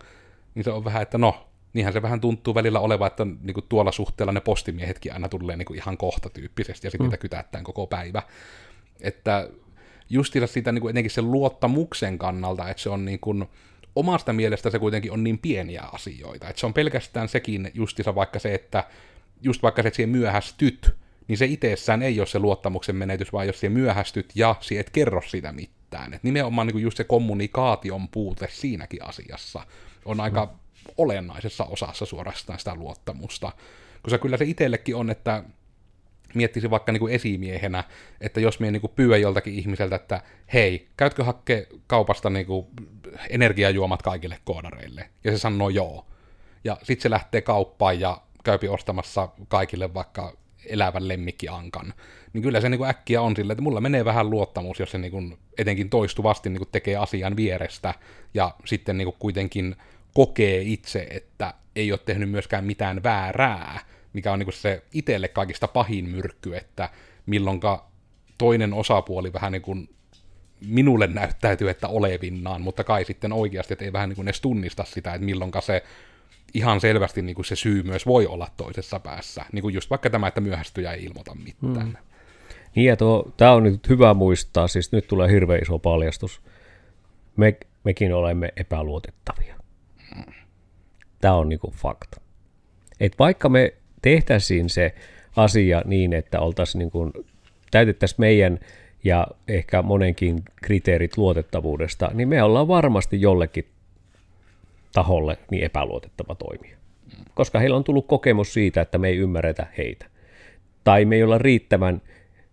Niin 0.56 0.64
se 0.64 0.72
on 0.72 0.86
vähän, 0.86 1.02
että 1.02 1.18
no, 1.18 1.48
niinhän 1.74 1.94
se 1.94 2.02
vähän 2.02 2.22
tuntuu 2.22 2.56
välillä 2.56 2.80
oleva, 2.80 3.08
että 3.08 3.26
niin 3.26 3.54
kuin 3.54 3.66
tuolla 3.70 3.92
suhteella 3.92 4.32
ne 4.34 4.40
postimiehetkin 4.40 5.14
aina 5.14 5.30
tulee 5.30 5.58
niin 5.58 5.66
kuin 5.66 5.78
ihan 5.78 5.98
kohta 5.98 6.30
tyyppisesti, 6.30 6.88
ja 6.88 6.92
sitten 6.92 7.06
mm. 7.06 7.10
niitä 7.10 7.22
kytättään 7.22 7.64
koko 7.64 7.88
päivä. 7.88 8.22
Että 9.02 9.50
justiinsa 10.10 10.54
sitä 10.54 10.72
niin 10.72 10.82
kuin 10.82 10.92
etenkin 10.92 11.12
sen 11.12 11.32
luottamuksen 11.32 12.18
kannalta, 12.18 12.70
että 12.70 12.84
se 12.84 12.90
on 12.90 13.06
niin 13.06 13.20
kuin, 13.20 13.46
omasta 13.96 14.34
mielestä 14.34 14.70
se 14.70 14.80
kuitenkin 14.80 15.12
on 15.12 15.24
niin 15.24 15.38
pieniä 15.38 15.82
asioita, 15.82 16.50
että 16.50 16.60
se 16.60 16.66
on 16.66 16.74
pelkästään 16.74 17.30
sekin 17.30 17.72
justiinsa 17.74 18.16
vaikka 18.16 18.40
se, 18.40 18.54
että 18.54 18.84
just 19.42 19.64
vaikka 19.64 19.82
se, 19.82 19.88
että 19.88 19.96
siihen 19.96 20.10
myöhästyt, 20.10 21.01
niin 21.32 21.38
se 21.38 21.46
itsessään 21.46 22.02
ei 22.02 22.20
ole 22.20 22.28
se 22.28 22.40
luottamuksen 22.40 22.96
menetys, 22.96 23.34
vaan 23.34 23.48
jos 23.48 23.60
siihen 23.60 23.72
myöhästyt 23.72 24.32
ja 24.36 24.56
siihen 24.60 24.82
et 24.82 24.90
kerro 24.90 25.22
sitä 25.22 25.52
mitään. 25.52 26.14
Et 26.14 26.24
nimenomaan 26.24 26.68
niin 26.68 26.74
kuin 26.74 26.84
just 26.84 26.98
se 26.98 27.04
kommunikaation 27.04 28.08
puute 28.08 28.48
siinäkin 28.52 29.06
asiassa 29.06 29.66
on 30.06 30.20
aika 30.20 30.46
mm. 30.46 30.52
olennaisessa 30.98 31.64
osassa 31.64 32.06
suorastaan 32.06 32.60
sitä 32.60 32.76
luottamusta. 32.76 33.52
Koska 34.02 34.18
kyllä 34.18 34.38
se 34.38 34.46
itsellekin 34.46 34.96
on, 34.96 35.10
että 35.10 35.44
miettisi 36.34 36.70
vaikka 36.70 36.92
niin 36.92 37.00
kuin 37.00 37.14
esimiehenä, 37.14 37.84
että 38.22 38.40
jos 38.40 38.60
minä 38.60 38.72
niin 38.72 38.92
pyydän 38.96 39.22
joltakin 39.22 39.54
ihmiseltä, 39.54 39.96
että 39.96 40.22
hei, 40.54 40.88
käytkö 40.98 41.24
hakke 41.24 41.68
kaupasta 41.88 42.30
niin 42.30 42.46
kuin 42.46 42.68
energiajuomat 43.30 44.02
kaikille 44.02 44.38
koodareille? 44.44 45.10
Ja 45.24 45.32
se 45.32 45.38
sanoo 45.38 45.70
joo. 45.70 46.06
Ja 46.64 46.78
sitten 46.84 47.02
se 47.02 47.10
lähtee 47.10 47.42
kauppaan 47.42 48.00
ja 48.00 48.22
käypi 48.44 48.68
ostamassa 48.68 49.30
kaikille 49.48 49.94
vaikka 49.94 50.41
elävän 50.66 51.08
lemmikkiankan. 51.08 51.94
Niin 52.34 52.42
kyllä 52.42 52.62
se 52.62 52.70
niin 52.70 52.78
kuin 52.78 52.90
äkkiä 52.90 53.22
on 53.22 53.36
sillä, 53.36 53.54
että 53.54 53.64
mulla 53.64 53.82
menee 53.82 54.06
vähän 54.06 54.30
luottamus, 54.30 54.80
jos 54.80 54.92
se 54.92 54.98
niin 54.98 55.12
kuin 55.12 55.38
etenkin 55.58 55.90
toistuvasti 55.90 56.50
niin 56.50 56.58
kuin 56.58 56.70
tekee 56.72 56.96
asian 56.96 57.36
vierestä 57.36 57.94
ja 58.34 58.56
sitten 58.66 58.98
niin 58.98 59.06
kuin 59.06 59.16
kuitenkin 59.20 59.76
kokee 60.14 60.62
itse, 60.62 61.08
että 61.10 61.54
ei 61.76 61.92
ole 61.92 62.00
tehnyt 62.06 62.30
myöskään 62.30 62.66
mitään 62.66 63.04
väärää, 63.04 63.80
mikä 64.14 64.32
on 64.32 64.40
niin 64.40 64.54
se 64.54 64.84
itselle 64.94 65.28
kaikista 65.28 65.68
pahin 65.68 66.10
myrkky, 66.10 66.56
että 66.56 66.90
milloinka 67.26 67.92
toinen 68.38 68.74
osapuoli 68.74 69.34
vähän 69.34 69.52
niin 69.52 69.62
kuin 69.62 69.90
minulle 70.68 71.08
näyttäytyy, 71.08 71.70
että 71.70 71.88
olevinnaan, 71.88 72.62
mutta 72.62 72.84
kai 72.84 73.06
sitten 73.06 73.34
oikeasti, 73.34 73.74
että 73.74 73.86
ei 73.86 73.94
vähän 73.94 74.10
niin 74.10 74.16
kuin 74.16 74.28
edes 74.28 74.42
tunnista 74.42 74.84
sitä, 74.84 75.14
että 75.14 75.26
milloinka 75.26 75.62
se 75.62 75.84
ihan 76.54 76.82
selvästi 76.82 77.22
niin 77.22 77.36
kuin 77.36 77.46
se 77.46 77.56
syy 77.56 77.84
myös 77.84 78.06
voi 78.06 78.28
olla 78.28 78.48
toisessa 78.58 79.00
päässä. 79.00 79.46
Niin 79.52 79.62
kuin 79.62 79.74
just 79.74 79.90
vaikka 79.90 80.10
tämä, 80.10 80.28
että 80.28 80.42
myöhästyjä 80.42 80.92
ei 80.92 81.04
ilmoita 81.04 81.36
mitään. 81.36 81.88
Hmm. 81.88 81.96
Niin 82.76 82.88
ja 82.88 82.98
tämä 83.38 83.52
on 83.52 83.64
nyt 83.64 83.90
hyvä 83.90 84.14
muistaa, 84.14 84.68
siis 84.68 84.92
nyt 84.92 85.08
tulee 85.08 85.32
hirveän 85.32 85.62
iso 85.62 85.80
paljastus. 85.80 86.42
Me, 87.38 87.58
mekin 87.84 88.14
olemme 88.14 88.54
epäluotettavia. 88.56 89.56
Tämä 91.22 91.34
on 91.34 91.50
niin 91.50 91.60
kuin 91.60 91.74
fakta. 91.74 92.22
Et 93.00 93.20
vaikka 93.20 93.50
me 93.50 93.74
tehtäisiin 94.02 94.70
se 94.70 94.96
asia 95.36 95.82
niin, 95.86 96.14
että 96.14 96.40
oltaisiin 96.40 96.80
niin 96.80 97.26
täytettäisiin 97.72 98.22
meidän 98.22 98.60
ja 99.04 99.28
ehkä 99.48 99.82
monenkin 99.82 100.44
kriteerit 100.56 101.18
luotettavuudesta, 101.18 102.12
niin 102.14 102.28
me 102.28 102.44
ollaan 102.44 102.68
varmasti 102.68 103.22
jollekin 103.22 103.66
taholle 104.94 105.38
niin 105.52 105.64
epäluotettava 105.64 106.36
toimija. 106.36 106.78
Koska 107.34 107.60
heillä 107.60 107.78
on 107.78 107.84
tullut 107.84 108.08
kokemus 108.08 108.54
siitä, 108.54 108.82
että 108.82 108.98
me 108.98 109.08
ei 109.08 109.18
ymmärretä 109.18 109.68
heitä. 109.78 110.06
Tai 110.84 111.06
me 111.06 111.16
ei 111.16 111.24
olla 111.24 111.38
riittävän 111.38 112.02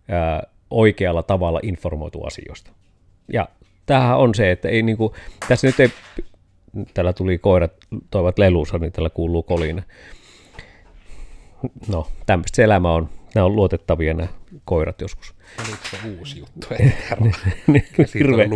ää, 0.09 0.43
oikealla 0.69 1.23
tavalla 1.23 1.59
informoitu 1.63 2.23
asioista. 2.23 2.71
Ja 3.33 3.49
tämähän 3.85 4.17
on 4.17 4.35
se, 4.35 4.51
että 4.51 4.69
ei 4.69 4.81
niinku, 4.81 5.15
tässä 5.47 5.67
nyt 5.67 5.79
ei, 5.79 5.89
täällä 6.93 7.13
tuli 7.13 7.37
koirat, 7.37 7.73
toivat 8.11 8.39
lelussa, 8.39 8.77
niin 8.77 8.91
täällä 8.91 9.09
kuuluu 9.09 9.43
kolina 9.43 9.83
no, 11.87 12.07
tämmöistä 12.25 12.55
se 12.55 12.63
elämä 12.63 12.93
on. 12.93 13.09
Nämä 13.35 13.45
on 13.45 13.55
luotettavia 13.55 14.13
nämä 14.13 14.29
koirat 14.65 15.01
joskus. 15.01 15.35
Oliko 15.59 15.83
se 15.91 15.97
uusi 16.19 16.39
juttu? 16.39 16.67
niin, 17.67 17.83
hirveä, 18.13 18.47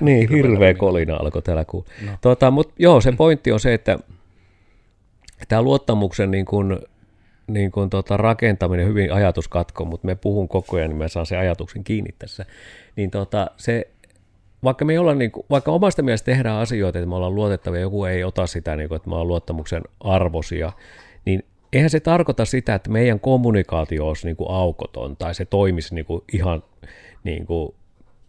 niin, 0.00 0.28
hirveä 0.30 0.74
kolina 0.74 1.16
alkoi 1.16 1.42
täällä 1.42 1.64
kuulla. 1.64 1.88
No. 2.06 2.12
Tota, 2.20 2.50
Mutta 2.50 2.74
joo, 2.78 3.00
se 3.00 3.12
pointti 3.12 3.52
on 3.52 3.60
se, 3.60 3.74
että 3.74 3.98
tämä 5.48 5.62
luottamuksen 5.62 6.30
niin 6.30 6.44
kuin, 6.44 6.78
niin 7.46 7.70
kuin 7.70 7.90
tota 7.90 8.16
rakentaminen, 8.16 8.86
hyvin 8.86 9.12
ajatuskatko, 9.12 9.84
mutta 9.84 10.06
me 10.06 10.14
puhun 10.14 10.48
koko 10.48 10.76
ajan, 10.76 10.90
niin 10.90 10.98
mä 10.98 11.08
saan 11.08 11.26
sen 11.26 11.38
ajatuksen 11.38 11.84
kiinni 11.84 12.10
tässä. 12.18 12.46
Niin 12.96 13.10
tota, 13.10 13.50
se, 13.56 13.88
vaikka 14.64 14.84
me 14.84 14.98
olla, 14.98 15.14
niin 15.14 15.30
kuin, 15.30 15.46
vaikka 15.50 15.72
omasta 15.72 16.02
mielestä 16.02 16.24
tehdään 16.24 16.60
asioita, 16.60 16.98
että 16.98 17.08
me 17.08 17.14
ollaan 17.14 17.34
luotettavia, 17.34 17.80
joku 17.80 18.04
ei 18.04 18.24
ota 18.24 18.46
sitä, 18.46 18.76
niin 18.76 18.88
kuin, 18.88 18.96
että 18.96 19.08
me 19.08 19.14
ollaan 19.14 19.28
luottamuksen 19.28 19.82
arvosia, 20.00 20.66
niin 20.66 20.74
eihän 21.72 21.90
se 21.90 22.00
tarkoita 22.00 22.44
sitä, 22.44 22.74
että 22.74 22.90
meidän 22.90 23.20
kommunikaatio 23.20 24.08
olisi 24.08 24.26
niin 24.26 24.36
kuin 24.36 24.50
aukoton 24.50 25.16
tai 25.16 25.34
se 25.34 25.44
toimisi 25.44 25.94
niin 25.94 26.04
kuin 26.04 26.24
ihan 26.32 26.62
niin 27.24 27.46
kuin, 27.46 27.74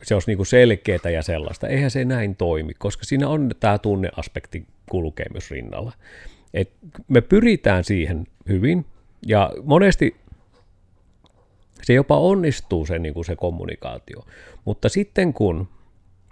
se 0.04 0.14
olisi 0.14 0.30
niin 0.30 0.38
kuin 0.38 0.48
selkeää 0.48 1.10
ja 1.14 1.24
sellaista. 1.24 1.68
Eihän 1.68 1.92
se 1.92 2.06
näin 2.06 2.36
toimi, 2.36 2.74
koska 2.74 3.04
siinä 3.04 3.28
on 3.28 3.52
tämä 3.60 3.78
tunneaspekti 3.78 4.66
kulkee 4.90 5.26
myös 5.32 5.52
rinnalla. 5.52 5.92
Et 6.54 6.72
me 7.08 7.22
pyritään 7.22 7.84
siihen 7.84 8.28
hyvin 8.48 8.86
ja 9.28 9.52
monesti 9.64 10.16
se 11.82 11.94
jopa 11.94 12.20
onnistuu 12.20 12.86
se, 12.86 13.00
niin 13.00 13.14
kuin 13.14 13.26
se 13.26 13.36
kommunikaatio. 13.36 14.26
Mutta 14.66 14.90
sitten 14.90 15.34
kun 15.34 15.68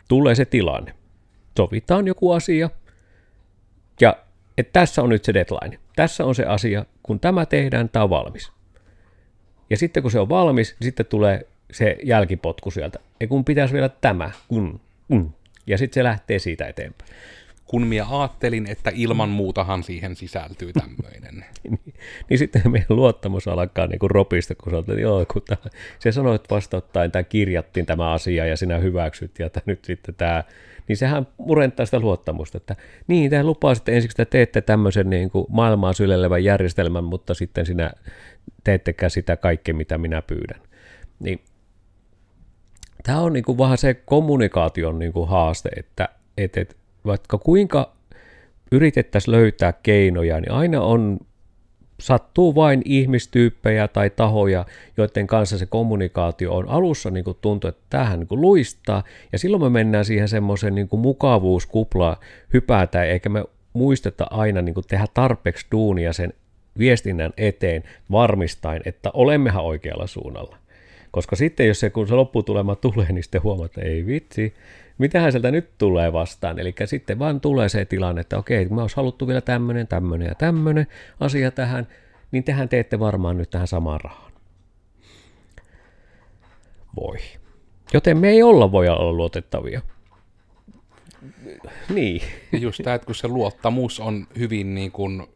tulee 0.08 0.36
se 0.36 0.46
tilanne, 0.46 0.94
sovitaan 1.58 2.08
joku 2.08 2.32
asia 2.32 2.70
että 4.58 4.80
tässä 4.80 5.02
on 5.02 5.10
nyt 5.10 5.26
se 5.26 5.34
deadline. 5.34 5.80
Tässä 5.96 6.26
on 6.26 6.36
se 6.36 6.46
asia, 6.46 6.86
kun 7.04 7.20
tämä 7.20 7.46
tehdään, 7.46 7.90
tämä 7.90 8.04
on 8.04 8.10
valmis. 8.10 8.52
Ja 9.70 9.78
sitten 9.78 10.04
kun 10.04 10.12
se 10.12 10.20
on 10.20 10.30
valmis, 10.30 10.76
niin 10.80 10.86
sitten 10.86 11.06
tulee 11.06 11.48
se 11.72 11.98
jälkipotku 12.04 12.72
sieltä. 12.72 13.00
Ja 13.20 13.28
kun 13.28 13.46
pitäisi 13.46 13.74
vielä 13.74 13.90
tämä, 13.90 14.32
kun, 14.48 14.80
kun. 15.08 15.34
Ja 15.68 15.78
sitten 15.78 15.94
se 15.94 16.04
lähtee 16.04 16.40
siitä 16.40 16.66
eteenpäin. 16.68 17.12
Kun 17.68 17.88
minä 17.88 18.06
ajattelin, 18.10 18.68
että 18.68 18.92
ilman 18.94 19.30
muutahan 19.30 19.84
siihen 19.84 20.16
sisältyy 20.16 20.74
tämmöinen. 20.74 21.46
niin, 21.64 21.80
niin 22.30 22.38
sitten 22.38 22.72
meidän 22.72 22.88
luottamus 22.98 23.48
alkaa 23.48 23.88
niin 23.88 24.00
kuin 24.00 24.12
ropista, 24.12 24.56
kun 24.56 24.72
sä 24.72 24.78
että 24.78 24.94
joo, 24.94 25.26
kun 25.34 25.42
tämä, 25.48 25.72
se 26.00 26.12
sanoit 26.12 26.50
vastauttain, 26.50 27.12
tai 27.12 27.24
kirjattiin 27.24 27.86
tämä 27.86 28.12
asia 28.12 28.46
ja 28.46 28.58
sinä 28.58 28.78
hyväksyt, 28.78 29.40
ja 29.40 29.50
nyt 29.66 29.86
sitten 29.86 30.16
tämä 30.16 30.44
niin 30.88 30.98
sehän 30.98 31.28
murentaa 31.38 31.86
sitä 31.86 32.00
luottamusta, 32.00 32.58
että 32.58 32.76
niin, 33.08 33.30
te 33.30 33.44
lupasitte 33.44 33.96
ensiksi, 33.96 34.22
että 34.22 34.32
teette 34.32 34.62
tämmöisen 34.62 35.10
niin 35.10 35.30
kuin 35.30 35.46
maailmaa 35.50 35.94
sylelevän 35.94 36.44
järjestelmän, 36.44 37.04
mutta 37.04 37.34
sitten 37.34 37.66
sinä 37.66 37.92
teettekään 38.64 39.10
sitä 39.10 39.38
kaikkea, 39.38 39.74
mitä 39.74 39.98
minä 39.98 40.22
pyydän. 40.22 40.62
Niin, 41.20 41.42
tämä 43.04 43.20
on 43.20 43.34
niin 43.34 43.46
kuin 43.46 43.58
vähän 43.58 43.78
se 43.78 43.94
kommunikaation 43.94 45.00
niin 45.00 45.14
kuin 45.14 45.30
haaste, 45.30 45.70
että 45.76 46.10
et, 46.38 46.58
et, 46.58 46.78
vaikka 47.08 47.38
kuinka 47.38 47.94
yritettäisiin 48.72 49.32
löytää 49.32 49.74
keinoja, 49.84 50.42
niin 50.42 50.52
aina 50.52 50.82
on 50.82 51.20
sattuu 52.00 52.56
vain 52.56 52.82
ihmistyyppejä 52.86 53.88
tai 53.88 54.10
tahoja, 54.10 54.66
joiden 54.98 55.28
kanssa 55.28 55.58
se 55.58 55.66
kommunikaatio 55.66 56.56
on 56.56 56.70
alussa 56.70 57.12
niin 57.12 57.24
kuin 57.24 57.38
tuntuu, 57.42 57.68
että 57.68 57.84
tähän 57.90 58.20
niin 58.20 58.28
kuin 58.28 58.42
luistaa, 58.42 59.04
ja 59.32 59.40
silloin 59.40 59.64
me 59.64 59.70
mennään 59.70 60.06
siihen 60.06 60.28
semmoisen 60.28 60.76
niin 60.76 60.88
kuin 60.88 61.00
mukavuuskuplaan 61.00 62.18
hypätä, 62.54 63.04
eikä 63.04 63.30
me 63.30 63.44
muisteta 63.74 64.28
aina 64.30 64.62
niin 64.62 64.74
kuin 64.74 64.86
tehdä 64.88 65.06
tarpeeksi 65.14 65.68
duunia 65.72 66.14
sen 66.14 66.34
viestinnän 66.78 67.34
eteen 67.38 67.84
varmistaen, 68.12 68.82
että 68.86 69.12
olemmehan 69.14 69.64
oikealla 69.64 70.08
suunnalla. 70.08 70.58
Koska 71.18 71.36
sitten, 71.36 71.68
jos 71.68 71.80
se, 71.80 71.90
kun 71.90 72.08
se 72.08 72.14
lopputulema 72.14 72.76
tulee, 72.76 73.12
niin 73.12 73.24
sitten 73.24 73.44
huomaat, 73.44 73.66
että 73.66 73.82
ei 73.82 74.06
vitsi, 74.06 74.54
mitähän 74.98 75.32
sieltä 75.32 75.52
nyt 75.52 75.70
tulee 75.78 76.14
vastaan. 76.14 76.60
Eli 76.60 76.76
sitten 76.86 77.20
vaan 77.20 77.42
tulee 77.42 77.70
se 77.70 77.86
tilanne, 77.86 78.22
että 78.22 78.38
okei, 78.38 78.66
mä 78.66 78.82
olisi 78.82 78.96
haluttu 78.96 79.28
vielä 79.28 79.42
tämmöinen, 79.42 79.88
tämmöinen 79.88 80.28
ja 80.28 80.36
tämmöinen 80.36 80.88
asia 81.20 81.52
tähän, 81.52 81.88
niin 82.32 82.44
tehän 82.44 82.70
teette 82.70 83.00
varmaan 83.00 83.38
nyt 83.38 83.50
tähän 83.50 83.68
samaan 83.68 84.02
rahaan. 84.02 84.32
Voi. 86.96 87.18
Joten 87.94 88.18
me 88.18 88.30
ei 88.30 88.44
olla 88.44 88.72
voi 88.72 88.90
olla 88.90 89.14
luotettavia. 89.14 89.82
niin. 91.94 92.22
Just 92.60 92.82
tämä, 92.84 92.96
että 92.96 93.06
kun 93.06 93.16
se 93.16 93.28
luottamus 93.28 94.00
on 94.00 94.28
hyvin 94.38 94.76
niin 94.76 94.92
kuin, 94.92 95.28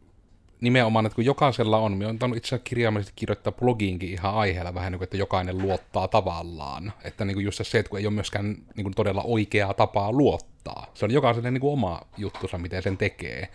nimenomaan, 0.62 1.06
että 1.06 1.14
kun 1.14 1.24
jokaisella 1.24 1.78
on, 1.78 1.96
minä 1.96 2.08
olen 2.08 2.36
itse 2.36 2.48
asiassa 2.48 2.58
kirjaimellisesti 2.58 3.12
kirjoittaa 3.16 3.52
blogiinkin 3.52 4.08
ihan 4.08 4.34
aiheella 4.34 4.74
vähän 4.74 4.92
niin 4.92 4.98
kuin, 4.98 5.06
että 5.06 5.16
jokainen 5.16 5.58
luottaa 5.58 6.08
tavallaan. 6.08 6.92
Että 7.04 7.24
niin 7.24 7.34
kuin 7.34 7.44
just 7.44 7.60
se, 7.62 7.78
että 7.78 7.90
kun 7.90 7.98
ei 7.98 8.06
ole 8.06 8.14
myöskään 8.14 8.56
niin 8.76 8.84
kuin 8.84 8.94
todella 8.94 9.22
oikeaa 9.22 9.74
tapaa 9.74 10.12
luottaa. 10.12 10.86
Se 10.94 11.04
on 11.04 11.10
jokaiselle 11.10 11.50
niin 11.50 11.60
kuin 11.60 11.72
oma 11.72 12.00
juttusa, 12.16 12.58
miten 12.58 12.82
sen 12.82 12.96
tekee. 12.96 13.48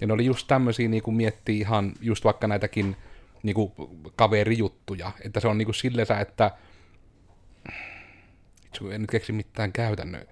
Ja 0.00 0.06
ne 0.06 0.12
oli 0.12 0.24
just 0.24 0.46
tämmöisiä, 0.46 0.88
niin 0.88 1.02
kuin 1.02 1.16
miettii 1.16 1.60
ihan 1.60 1.92
just 2.00 2.24
vaikka 2.24 2.46
näitäkin 2.46 2.96
niin 3.42 3.54
kuin 3.54 3.72
kaverijuttuja. 4.16 5.12
Että 5.24 5.40
se 5.40 5.48
on 5.48 5.58
niin 5.58 5.66
kuin 5.66 5.74
sillensä, 5.74 6.20
että 6.20 6.50
itse 8.66 8.94
en 8.94 9.00
nyt 9.00 9.10
keksi 9.10 9.32
mitään 9.32 9.72
käytännön 9.72 10.26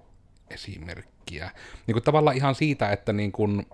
esimerkkiä. 0.49 1.51
Niin 1.87 1.93
kuin 1.93 2.03
tavallaan 2.03 2.37
ihan 2.37 2.55
siitä, 2.55 2.91
että 2.91 3.13
niin 3.13 3.31
kuin, 3.31 3.65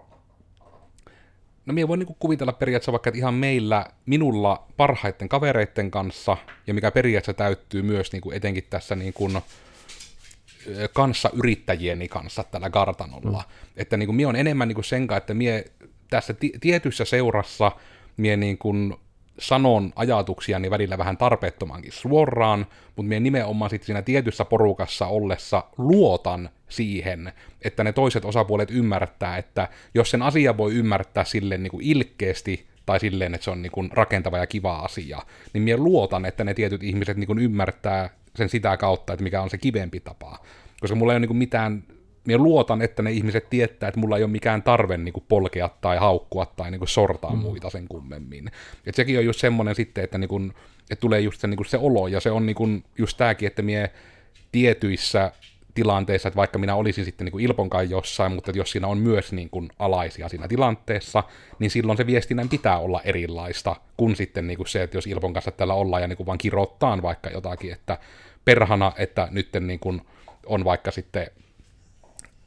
No 1.65 1.73
minä 1.73 1.87
voin 1.87 1.99
niinku 1.99 2.17
kuvitella 2.19 2.53
periaatteessa 2.53 2.91
vaikka, 2.91 3.09
että 3.09 3.17
ihan 3.17 3.33
meillä, 3.33 3.85
minulla 4.05 4.67
parhaiten 4.77 5.29
kavereiden 5.29 5.91
kanssa, 5.91 6.37
ja 6.67 6.73
mikä 6.73 6.91
periaatteessa 6.91 7.37
täyttyy 7.37 7.81
myös 7.81 8.11
niinku 8.11 8.31
etenkin 8.31 8.63
tässä 8.69 8.95
niinku, 8.95 9.31
kanssa 10.93 11.29
yrittäjieni 11.33 12.07
kanssa 12.07 12.43
tällä 12.43 12.69
kartanolla. 12.69 13.39
Mm. 13.39 13.71
Että 13.77 13.97
niinku, 13.97 14.13
minä 14.13 14.29
on 14.29 14.35
enemmän 14.35 14.67
niinku 14.67 14.83
sen 14.83 15.07
kanssa, 15.07 15.17
että 15.17 15.33
minä 15.33 15.63
tässä 16.09 16.33
t- 16.33 16.59
tietyssä 16.61 17.05
seurassa 17.05 17.71
minä 18.17 18.37
niinku 18.37 18.73
sanon 19.39 19.93
ajatuksiani 19.95 20.69
välillä 20.69 20.97
vähän 20.97 21.17
tarpeettomankin 21.17 21.91
suoraan, 21.91 22.67
mutta 22.95 23.09
minä 23.09 23.19
nimenomaan 23.19 23.69
sitten 23.69 23.85
siinä 23.85 24.01
tietyssä 24.01 24.45
porukassa 24.45 25.07
ollessa 25.07 25.63
luotan 25.77 26.49
siihen, 26.69 27.33
että 27.61 27.83
ne 27.83 27.93
toiset 27.93 28.25
osapuolet 28.25 28.71
ymmärtää, 28.71 29.37
että 29.37 29.67
jos 29.93 30.11
sen 30.11 30.21
asia 30.21 30.57
voi 30.57 30.73
ymmärtää 30.73 31.23
silleen 31.23 31.63
niin 31.63 31.71
kuin 31.71 31.85
ilkeästi, 31.85 32.67
tai 32.85 32.99
silleen, 32.99 33.33
että 33.33 33.45
se 33.45 33.51
on 33.51 33.61
niin 33.61 33.71
kuin 33.71 33.89
rakentava 33.93 34.37
ja 34.37 34.47
kiva 34.47 34.75
asia, 34.75 35.19
niin 35.53 35.61
minä 35.61 35.77
luotan, 35.77 36.25
että 36.25 36.43
ne 36.43 36.53
tietyt 36.53 36.83
ihmiset 36.83 37.17
niin 37.17 37.27
kuin 37.27 37.39
ymmärtää 37.39 38.09
sen 38.35 38.49
sitä 38.49 38.77
kautta, 38.77 39.13
että 39.13 39.23
mikä 39.23 39.41
on 39.41 39.49
se 39.49 39.57
kivempi 39.57 39.99
tapa. 39.99 40.39
Koska 40.81 40.95
mulla 40.95 41.13
ei 41.13 41.15
ole 41.15 41.19
niin 41.19 41.27
kuin 41.27 41.37
mitään 41.37 41.83
minä 42.25 42.37
luotan, 42.37 42.81
että 42.81 43.03
ne 43.03 43.11
ihmiset 43.11 43.49
tietää, 43.49 43.89
että 43.89 43.99
mulla 43.99 44.17
ei 44.17 44.23
ole 44.23 44.31
mikään 44.31 44.63
tarve 44.63 44.97
niin 44.97 45.13
kuin 45.13 45.25
polkea 45.27 45.69
tai 45.81 45.97
haukkua 45.97 46.45
tai 46.45 46.71
niin 46.71 46.79
kuin 46.79 46.89
sortaa 46.89 47.35
mm. 47.35 47.39
muita 47.39 47.69
sen 47.69 47.87
kummemmin. 47.87 48.51
Et 48.85 48.95
sekin 48.95 49.17
on 49.17 49.25
just 49.25 49.39
semmoinen 49.39 49.75
sitten, 49.75 50.03
että, 50.03 50.17
niin 50.17 50.29
kuin, 50.29 50.53
että 50.91 51.01
tulee 51.01 51.19
just 51.19 51.41
se, 51.41 51.47
niin 51.47 51.57
kuin 51.57 51.67
se 51.67 51.77
olo, 51.77 52.07
ja 52.07 52.19
se 52.19 52.31
on 52.31 52.45
niin 52.45 52.55
kuin 52.55 52.83
just 52.97 53.17
tämäkin, 53.17 53.47
että 53.47 53.61
minä 53.61 53.89
tietyissä 54.51 55.31
tilanteissa, 55.73 56.27
että 56.27 56.37
vaikka 56.37 56.59
minä 56.59 56.75
olisin 56.75 57.05
sitten 57.05 57.25
niin 57.25 57.31
kuin 57.31 57.45
Ilpon 57.45 57.69
kai 57.69 57.89
jossain, 57.89 58.31
mutta 58.31 58.51
jos 58.51 58.71
siinä 58.71 58.87
on 58.87 58.97
myös 58.97 59.33
niin 59.33 59.49
kuin 59.49 59.69
alaisia 59.79 60.29
siinä 60.29 60.47
tilanteessa, 60.47 61.23
niin 61.59 61.71
silloin 61.71 61.97
se 61.97 62.05
viestinnän 62.05 62.49
pitää 62.49 62.79
olla 62.79 63.01
erilaista 63.01 63.75
kuin 63.97 64.15
sitten 64.15 64.47
niin 64.47 64.57
kuin 64.57 64.67
se, 64.67 64.83
että 64.83 64.97
jos 64.97 65.07
Ilpon 65.07 65.33
kanssa 65.33 65.51
täällä 65.51 65.73
ollaan 65.73 66.01
ja 66.01 66.07
niin 66.07 66.17
kuin 66.17 66.27
vaan 66.27 66.37
kirottaan 66.37 67.01
vaikka 67.01 67.29
jotakin, 67.29 67.73
että 67.73 67.97
perhana, 68.45 68.91
että 68.97 69.27
nyt 69.31 69.49
niin 69.59 69.79
kuin 69.79 70.01
on 70.45 70.65
vaikka 70.65 70.91
sitten 70.91 71.27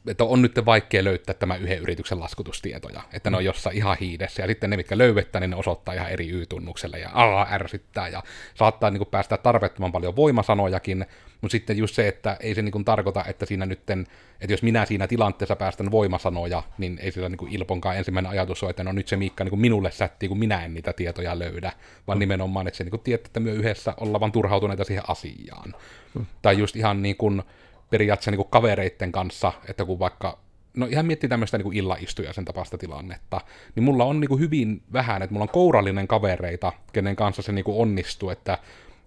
että 0.06 0.24
on 0.24 0.42
nyt 0.42 0.60
vaikea 0.64 1.04
löytää 1.04 1.34
tämä 1.34 1.56
yhden 1.56 1.78
yrityksen 1.78 2.20
laskutustietoja, 2.20 3.02
että 3.12 3.30
ne 3.30 3.36
on 3.36 3.44
jossain 3.44 3.76
ihan 3.76 3.96
hiidessä, 4.00 4.42
ja 4.42 4.46
sitten 4.46 4.70
ne, 4.70 4.76
mitkä 4.76 4.98
löydetään, 4.98 5.40
niin 5.40 5.50
ne 5.50 5.56
osoittaa 5.56 5.94
ihan 5.94 6.10
eri 6.10 6.30
Y-tunnukselle, 6.30 6.98
ja 6.98 7.10
ala 7.12 7.46
ärsyttää, 7.50 8.08
ja 8.08 8.22
saattaa 8.54 8.90
niin 8.90 8.98
kuin, 8.98 9.08
päästä 9.08 9.36
tarpeettoman 9.36 9.92
paljon 9.92 10.16
voimasanojakin, 10.16 11.06
mutta 11.40 11.52
sitten 11.52 11.76
just 11.76 11.94
se, 11.94 12.08
että 12.08 12.36
ei 12.40 12.54
se 12.54 12.62
niin 12.62 12.72
kuin, 12.72 12.84
tarkoita, 12.84 13.24
että 13.24 13.46
siinä 13.46 13.66
nytten, 13.66 14.06
että 14.40 14.52
jos 14.52 14.62
minä 14.62 14.86
siinä 14.86 15.06
tilanteessa 15.06 15.56
päästän 15.56 15.90
voimasanoja, 15.90 16.62
niin 16.78 16.98
ei 17.02 17.12
sillä 17.12 17.28
niin 17.28 17.38
kuin 17.38 17.52
Ilponkaan 17.52 17.96
ensimmäinen 17.96 18.32
ajatus 18.32 18.62
ole, 18.62 18.70
että 18.70 18.84
no 18.84 18.92
nyt 18.92 19.08
se 19.08 19.16
Miikka 19.16 19.44
niin 19.44 19.50
kuin 19.50 19.60
minulle 19.60 19.90
sättii, 19.90 20.28
kun 20.28 20.38
minä 20.38 20.64
en 20.64 20.74
niitä 20.74 20.92
tietoja 20.92 21.38
löydä, 21.38 21.72
vaan 22.06 22.18
mm. 22.18 22.20
nimenomaan, 22.20 22.66
että 22.66 22.78
se 22.78 22.84
niin 22.84 22.90
kuin, 22.90 23.00
tietää, 23.00 23.26
että 23.26 23.40
me 23.40 23.50
yhdessä 23.50 23.94
ollaan 24.00 24.20
vaan 24.20 24.32
turhautuneita 24.32 24.84
siihen 24.84 25.04
asiaan. 25.08 25.74
Mm. 26.14 26.26
Tai 26.42 26.58
just 26.58 26.76
ihan 26.76 27.02
niin 27.02 27.16
kuin, 27.16 27.42
periaatteessa 27.90 28.30
niin 28.30 28.36
kuin 28.36 28.50
kavereitten 28.50 29.12
kanssa, 29.12 29.52
että 29.68 29.84
kun 29.84 29.98
vaikka, 29.98 30.38
no 30.76 30.86
ihan 30.86 31.06
miettii 31.06 31.28
tämmöistä 31.28 31.58
niin 31.58 31.72
illaistuja 31.72 32.32
sen 32.32 32.44
tapasta 32.44 32.78
tilannetta, 32.78 33.40
niin 33.74 33.84
mulla 33.84 34.04
on 34.04 34.20
niin 34.20 34.28
kuin 34.28 34.40
hyvin 34.40 34.82
vähän, 34.92 35.22
että 35.22 35.32
mulla 35.32 35.44
on 35.44 35.48
kourallinen 35.48 36.08
kavereita, 36.08 36.72
kenen 36.92 37.16
kanssa 37.16 37.42
se 37.42 37.52
niin 37.52 37.64
kuin 37.64 37.78
onnistuu, 37.78 38.30
että 38.30 38.58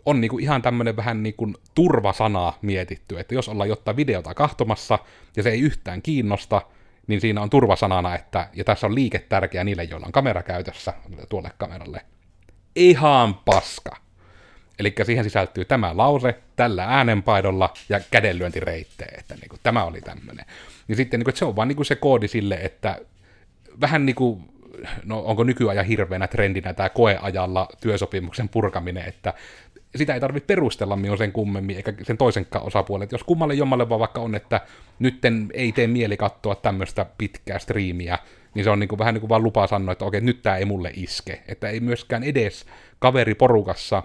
on 0.05 0.21
niin 0.21 0.29
kuin 0.29 0.43
ihan 0.43 0.61
tämmöinen 0.61 0.95
vähän 0.95 1.23
niin 1.23 1.35
kuin 1.35 1.55
turvasana 1.75 2.53
mietitty, 2.61 3.19
että 3.19 3.35
jos 3.35 3.49
ollaan 3.49 3.69
jotain 3.69 3.97
videota 3.97 4.33
kahtomassa 4.33 4.99
ja 5.37 5.43
se 5.43 5.49
ei 5.49 5.61
yhtään 5.61 6.01
kiinnosta, 6.01 6.61
niin 7.07 7.21
siinä 7.21 7.41
on 7.41 7.49
turvasanana, 7.49 8.15
että, 8.15 8.49
ja 8.53 8.63
tässä 8.63 8.87
on 8.87 8.95
liike 8.95 9.19
tärkeä 9.19 9.63
niille, 9.63 9.83
joilla 9.83 10.05
on 10.05 10.11
kamera 10.11 10.43
käytössä, 10.43 10.93
tuolle 11.29 11.51
kameralle. 11.57 12.01
Ihan 12.75 13.35
paska. 13.35 14.08
Eli 14.79 14.93
siihen 15.03 15.23
sisältyy 15.23 15.65
tämä 15.65 15.97
lause 15.97 16.35
tällä 16.55 16.85
äänenpaidolla 16.85 17.73
ja 17.89 17.99
kädenlyöntireitteen, 18.11 19.19
että 19.19 19.35
niin 19.35 19.49
kuin, 19.49 19.59
tämä 19.63 19.83
oli 19.83 20.01
tämmöinen. 20.01 20.45
Niin 20.87 20.95
sitten 20.95 21.19
niin 21.19 21.25
kuin, 21.25 21.35
se 21.35 21.45
on 21.45 21.55
vaan 21.55 21.67
niin 21.67 21.75
kuin 21.75 21.85
se 21.85 21.95
koodi 21.95 22.27
sille, 22.27 22.55
että 22.55 22.97
vähän 23.81 24.05
niin 24.05 24.15
kuin, 24.15 24.43
no 25.05 25.19
onko 25.19 25.43
nykyajan 25.43 25.85
hirveänä 25.85 26.27
trendinä 26.27 26.73
tämä 26.73 26.89
koeajalla 26.89 27.67
työsopimuksen 27.81 28.49
purkaminen, 28.49 29.05
että 29.07 29.33
sitä 29.95 30.13
ei 30.13 30.19
tarvitse 30.19 30.47
perustella 30.47 30.95
minun 30.95 31.17
sen 31.17 31.31
kummemmin, 31.31 31.75
eikä 31.75 31.93
sen 32.03 32.17
toisenkaan 32.17 32.65
osapuolen. 32.65 33.07
Jos 33.11 33.23
kummalle 33.23 33.53
jommalle 33.53 33.89
vaan 33.89 33.99
vaikka 33.99 34.21
on, 34.21 34.35
että 34.35 34.61
nytten 34.99 35.47
ei 35.53 35.71
tee 35.71 35.87
mieli 35.87 36.17
katsoa 36.17 36.55
tämmöistä 36.55 37.05
pitkää 37.17 37.59
striimiä, 37.59 38.17
niin 38.53 38.63
se 38.63 38.69
on 38.69 38.79
niin 38.79 38.87
kuin, 38.87 38.99
vähän 38.99 39.13
niin 39.13 39.19
kuin 39.19 39.29
vaan 39.29 39.43
lupa 39.43 39.67
sanoa, 39.67 39.91
että 39.91 40.05
okei, 40.05 40.21
nyt 40.21 40.41
tämä 40.41 40.57
ei 40.57 40.65
mulle 40.65 40.91
iske. 40.93 41.43
Että 41.47 41.69
ei 41.69 41.79
myöskään 41.79 42.23
edes 42.23 42.65
kaveriporukassa 42.99 44.03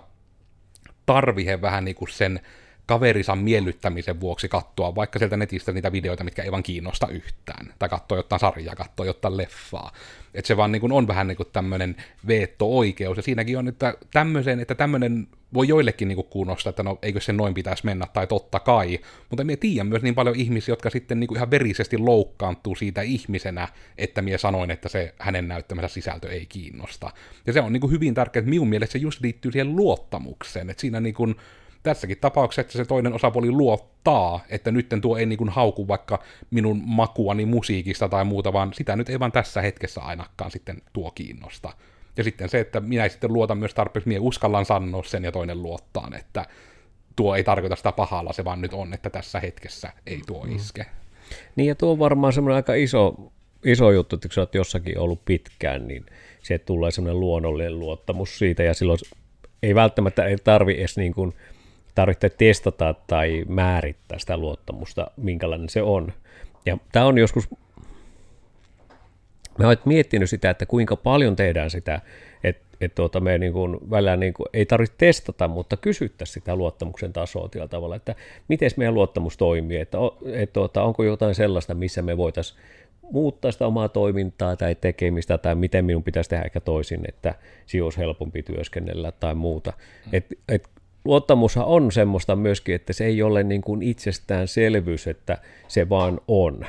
tarvihe 1.06 1.60
vähän 1.60 1.84
niin 1.84 1.94
kuin 1.94 2.08
sen 2.10 2.40
kaverisan 2.86 3.38
miellyttämisen 3.38 4.20
vuoksi 4.20 4.48
katsoa 4.48 4.94
vaikka 4.94 5.18
sieltä 5.18 5.36
netistä 5.36 5.72
niitä 5.72 5.92
videoita, 5.92 6.24
mitkä 6.24 6.42
ei 6.42 6.52
vaan 6.52 6.62
kiinnosta 6.62 7.08
yhtään. 7.08 7.74
Tai 7.78 7.88
katsoa 7.88 8.18
jotain 8.18 8.40
sarjaa, 8.40 8.76
katsoa 8.76 9.06
jotain 9.06 9.36
leffaa. 9.36 9.92
Että 10.34 10.48
se 10.48 10.56
vaan 10.56 10.72
niin 10.72 10.80
kuin 10.80 10.92
on 10.92 11.06
vähän 11.06 11.26
niin 11.26 11.36
kuin 11.36 11.48
tämmöinen 11.52 11.96
veetto-oikeus. 12.26 13.16
Ja 13.16 13.22
siinäkin 13.22 13.58
on, 13.58 13.68
että 13.68 13.94
tämmöisen, 14.12 14.60
että 14.60 14.74
tämmöinen 14.74 15.26
voi 15.54 15.68
joillekin 15.68 16.08
niin 16.08 16.24
kuunnostaa, 16.24 16.70
että 16.70 16.82
no 16.82 16.98
eikö 17.02 17.20
se 17.20 17.32
noin 17.32 17.54
pitäisi 17.54 17.84
mennä, 17.84 18.06
tai 18.12 18.26
totta 18.26 18.60
kai. 18.60 18.98
Mutta 19.30 19.44
minä 19.44 19.56
tiedän 19.56 19.86
myös 19.86 20.02
niin 20.02 20.14
paljon 20.14 20.36
ihmisiä, 20.36 20.72
jotka 20.72 20.90
sitten 20.90 21.20
niin 21.20 21.36
ihan 21.36 21.50
verisesti 21.50 21.98
loukkaantuu 21.98 22.74
siitä 22.74 23.02
ihmisenä, 23.02 23.68
että 23.98 24.22
minä 24.22 24.38
sanoin, 24.38 24.70
että 24.70 24.88
se 24.88 25.14
hänen 25.18 25.48
näyttämänsä 25.48 25.88
sisältö 25.88 26.32
ei 26.32 26.46
kiinnosta. 26.46 27.10
Ja 27.46 27.52
se 27.52 27.60
on 27.60 27.72
niin 27.72 27.90
hyvin 27.90 28.14
tärkeää, 28.14 28.40
että 28.40 28.50
minun 28.50 28.68
mielestä 28.68 28.92
se 28.92 28.98
just 28.98 29.20
liittyy 29.20 29.52
siihen 29.52 29.76
luottamukseen, 29.76 30.70
että 30.70 30.80
siinä 30.80 31.00
niin 31.00 31.14
kuin, 31.14 31.36
tässäkin 31.84 32.18
tapauksessa 32.20 32.78
se 32.78 32.84
toinen 32.84 33.12
osapuoli 33.12 33.50
luottaa, 33.50 34.40
että 34.48 34.70
nytten 34.70 35.00
tuo 35.00 35.16
ei 35.16 35.26
niin 35.26 35.48
hauku 35.48 35.88
vaikka 35.88 36.22
minun 36.50 36.82
makuani 36.84 37.46
musiikista 37.46 38.08
tai 38.08 38.24
muuta, 38.24 38.52
vaan 38.52 38.72
sitä 38.72 38.96
nyt 38.96 39.08
ei 39.08 39.20
vaan 39.20 39.32
tässä 39.32 39.62
hetkessä 39.62 40.00
ainakaan 40.00 40.50
sitten 40.50 40.82
tuo 40.92 41.10
kiinnosta. 41.10 41.72
Ja 42.16 42.24
sitten 42.24 42.48
se, 42.48 42.60
että 42.60 42.80
minä 42.80 43.08
sitten 43.08 43.32
luotan 43.32 43.58
myös 43.58 43.74
tarpeeksi, 43.74 44.08
minä 44.08 44.20
uskallan 44.20 44.64
sanoa 44.64 45.02
sen 45.02 45.24
ja 45.24 45.32
toinen 45.32 45.62
luottaa, 45.62 46.10
että 46.18 46.46
tuo 47.16 47.34
ei 47.34 47.44
tarkoita 47.44 47.76
sitä 47.76 47.92
pahalla, 47.92 48.32
se 48.32 48.44
vaan 48.44 48.60
nyt 48.60 48.72
on, 48.72 48.94
että 48.94 49.10
tässä 49.10 49.40
hetkessä 49.40 49.92
ei 50.06 50.20
tuo 50.26 50.44
mm. 50.44 50.56
iske. 50.56 50.86
Niin 51.56 51.68
ja 51.68 51.74
tuo 51.74 51.92
on 51.92 51.98
varmaan 51.98 52.32
semmoinen 52.32 52.56
aika 52.56 52.74
iso, 52.74 53.14
iso 53.64 53.90
juttu, 53.90 54.16
että 54.16 54.28
kun 54.28 54.34
sä 54.34 54.40
oot 54.40 54.54
jossakin 54.54 54.98
ollut 54.98 55.24
pitkään, 55.24 55.88
niin 55.88 56.06
se 56.42 56.58
tulee 56.58 56.90
semmoinen 56.90 57.20
luonnollinen 57.20 57.78
luottamus 57.78 58.38
siitä 58.38 58.62
ja 58.62 58.74
silloin 58.74 58.98
ei 59.62 59.74
välttämättä 59.74 60.24
ei 60.24 60.36
tarvi 60.36 60.74
edes 60.78 60.96
niin 60.96 61.14
kuin 61.14 61.34
tarvitse 61.94 62.30
testata 62.30 62.94
tai 63.07 63.44
määrittää 63.48 64.18
sitä 64.18 64.37
luottamusta, 64.37 65.11
minkälainen 65.16 65.68
se 65.68 65.83
on. 65.83 66.12
Ja 66.66 66.78
tämä 66.92 67.07
on 67.07 67.18
joskus, 67.18 67.48
mä 69.59 69.66
oon 69.66 69.76
miettinyt 69.85 70.30
sitä, 70.30 70.50
että 70.50 70.66
kuinka 70.66 70.96
paljon 70.96 71.37
tehdään 71.37 71.70
sitä, 71.70 72.00
että 72.44 72.64
et 72.80 72.94
tuota, 72.94 73.20
me 73.20 73.38
niin 73.38 73.52
kuin, 73.52 73.78
välillä 73.90 74.16
niin 74.16 74.35
kuin, 74.35 74.46
ei 74.52 74.66
tarvitse 74.66 74.94
testata, 74.98 75.48
mutta 75.48 75.76
kysyttää 75.76 76.26
sitä 76.26 76.57
luottamuksen 76.57 77.12
tasoa 77.12 77.48
tällä 77.48 77.68
tavalla, 77.68 77.96
että 77.96 78.14
miten 78.48 78.70
meidän 78.76 78.94
luottamus 78.94 79.37
toimii, 79.37 79.76
että 79.76 79.98
et, 80.33 80.52
tuota, 80.52 80.83
onko 80.83 81.04
jotain 81.04 81.35
sellaista, 81.35 81.74
missä 81.74 82.02
me 82.02 82.16
voitaisiin 82.16 82.61
muuttaa 83.12 83.52
sitä 83.52 83.66
omaa 83.66 83.88
toimintaa 83.88 84.57
tai 84.57 84.74
tekemistä 84.74 85.38
tai 85.38 85.54
miten 85.54 85.85
minun 85.85 86.02
pitäisi 86.02 86.30
tehdä 86.30 86.44
ehkä 86.44 86.61
toisin, 86.61 87.00
että 87.09 87.35
siinä 87.66 87.85
olisi 87.85 87.98
helpompi 87.98 88.42
työskennellä 88.42 89.12
tai 89.12 89.35
muuta. 89.35 89.72
Et, 90.12 90.26
et 90.48 90.68
luottamushan 91.04 91.64
on 91.64 91.92
semmoista 91.92 92.36
myöskin, 92.36 92.74
että 92.74 92.92
se 92.92 93.04
ei 93.04 93.22
ole 93.22 93.42
niin 93.42 93.62
kuin 93.62 93.82
itsestäänselvyys, 93.82 95.06
että 95.06 95.38
se 95.68 95.88
vaan 95.88 96.20
on, 96.28 96.66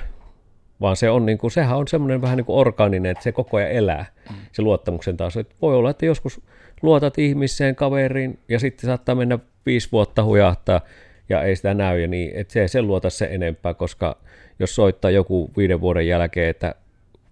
vaan 0.82 0.95
se 0.95 1.10
on 1.10 1.26
niin 1.26 1.38
kuin, 1.38 1.52
sehän 1.52 1.78
on 1.78 1.88
semmoinen 1.88 2.21
vähän 2.21 2.38
niin 2.38 2.45
kuin 2.45 2.58
orgaaninen, 2.58 3.12
että 3.12 3.24
se 3.24 3.32
koko 3.32 3.58
ajan 3.58 3.71
elää, 3.71 4.06
se 4.52 4.62
luottamuksen 4.62 5.17
taso. 5.17 5.39
Että 5.39 5.56
voi 5.62 5.76
olla, 5.76 5.89
että 5.89 6.06
joskus 6.06 6.41
luotat 6.82 7.17
ihmiseen, 7.17 7.76
kaveriin, 7.76 8.39
ja 8.50 8.60
sitten 8.60 8.88
saattaa 8.88 9.15
mennä 9.15 9.39
viisi 9.65 9.91
vuotta 9.91 10.24
hujahtaa, 10.24 10.82
ja 11.30 11.41
ei 11.41 11.56
sitä 11.56 11.74
näy, 11.74 12.02
ja 12.02 12.08
niin, 12.08 12.32
että 12.36 12.54
se, 12.54 12.67
se 12.67 12.82
luota 12.82 13.10
se 13.10 13.28
enempää, 13.32 13.74
koska 13.74 14.17
jos 14.60 14.76
soittaa 14.76 15.12
joku 15.12 15.52
viiden 15.58 15.82
vuoden 15.82 16.08
jälkeen, 16.08 16.50
että 16.50 16.76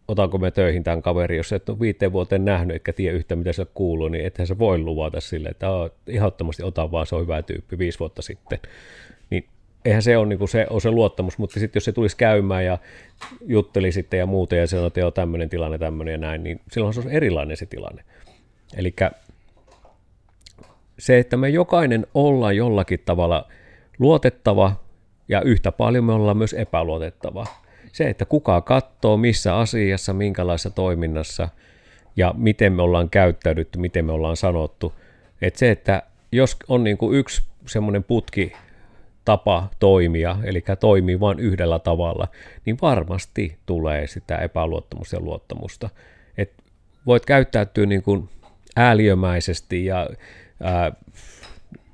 otanko 0.07 0.37
me 0.37 0.51
töihin 0.51 0.83
tämän 0.83 1.01
kaverin, 1.01 1.37
jos 1.37 1.53
et 1.53 1.69
ole 1.69 1.79
viiteen 1.79 2.13
vuoteen 2.13 2.45
nähnyt, 2.45 2.75
etkä 2.75 2.93
tiedä 2.93 3.17
yhtä, 3.17 3.35
mitä 3.35 3.53
se 3.53 3.65
kuuluu, 3.73 4.07
niin 4.07 4.25
ethän 4.25 4.47
se 4.47 4.59
voi 4.59 4.77
luvata 4.77 5.21
sille, 5.21 5.49
että 5.49 5.67
ehdottomasti 6.07 6.63
ota 6.63 6.91
vaan, 6.91 7.07
se 7.07 7.15
on 7.15 7.21
hyvä 7.21 7.41
tyyppi 7.41 7.77
viisi 7.77 7.99
vuotta 7.99 8.21
sitten. 8.21 8.59
Niin 9.29 9.45
eihän 9.85 10.01
se 10.01 10.17
ole, 10.17 10.27
niin 10.27 10.39
kuin 10.39 10.49
se, 10.49 10.67
ole 10.69 10.81
se 10.81 10.91
luottamus, 10.91 11.37
mutta 11.37 11.59
sitten 11.59 11.77
jos 11.77 11.85
se 11.85 11.91
tulisi 11.91 12.17
käymään 12.17 12.65
ja 12.65 12.77
jutteli 13.45 13.91
sitten 13.91 14.17
ja 14.17 14.25
muuta 14.25 14.55
ja 14.55 14.67
sanoi, 14.67 14.87
että 14.87 14.99
joo 14.99 15.11
tämmöinen 15.11 15.49
tilanne, 15.49 15.77
tämmöinen 15.77 16.11
ja 16.11 16.17
näin, 16.17 16.43
niin 16.43 16.61
silloin 16.71 16.93
se 16.93 16.99
on 16.99 17.09
erilainen 17.09 17.57
se 17.57 17.65
tilanne. 17.65 18.03
Eli 18.77 18.95
se, 20.99 21.19
että 21.19 21.37
me 21.37 21.49
jokainen 21.49 22.07
ollaan 22.13 22.55
jollakin 22.55 23.01
tavalla 23.05 23.47
luotettava 23.99 24.75
ja 25.27 25.41
yhtä 25.41 25.71
paljon 25.71 26.03
me 26.03 26.13
ollaan 26.13 26.37
myös 26.37 26.53
epäluotettava. 26.53 27.45
Se, 27.93 28.09
että 28.09 28.25
kuka 28.25 28.61
katsoo, 28.61 29.17
missä 29.17 29.57
asiassa, 29.57 30.13
minkälaisessa 30.13 30.69
toiminnassa 30.69 31.49
ja 32.15 32.33
miten 32.37 32.73
me 32.73 32.81
ollaan 32.81 33.09
käyttäydytty, 33.09 33.79
miten 33.79 34.05
me 34.05 34.11
ollaan 34.11 34.37
sanottu. 34.37 34.93
Että 35.41 35.59
se, 35.59 35.71
että 35.71 36.03
jos 36.31 36.57
on 36.67 36.83
niin 36.83 36.97
kuin 36.97 37.17
yksi 37.17 37.41
semmoinen 37.65 38.03
putki 38.03 38.53
tapa 39.25 39.69
toimia, 39.79 40.37
eli 40.43 40.63
toimii 40.79 41.19
vain 41.19 41.39
yhdellä 41.39 41.79
tavalla, 41.79 42.27
niin 42.65 42.77
varmasti 42.81 43.57
tulee 43.65 44.07
sitä 44.07 44.37
epäluottamusta 44.37 45.15
ja 45.15 45.21
luottamusta. 45.21 45.89
Et 46.37 46.53
voit 47.05 47.25
käyttäytyä 47.25 47.85
niin 47.85 48.03
kuin 48.03 48.29
ääliömäisesti 48.75 49.85
ja 49.85 50.09
ää, 50.63 50.91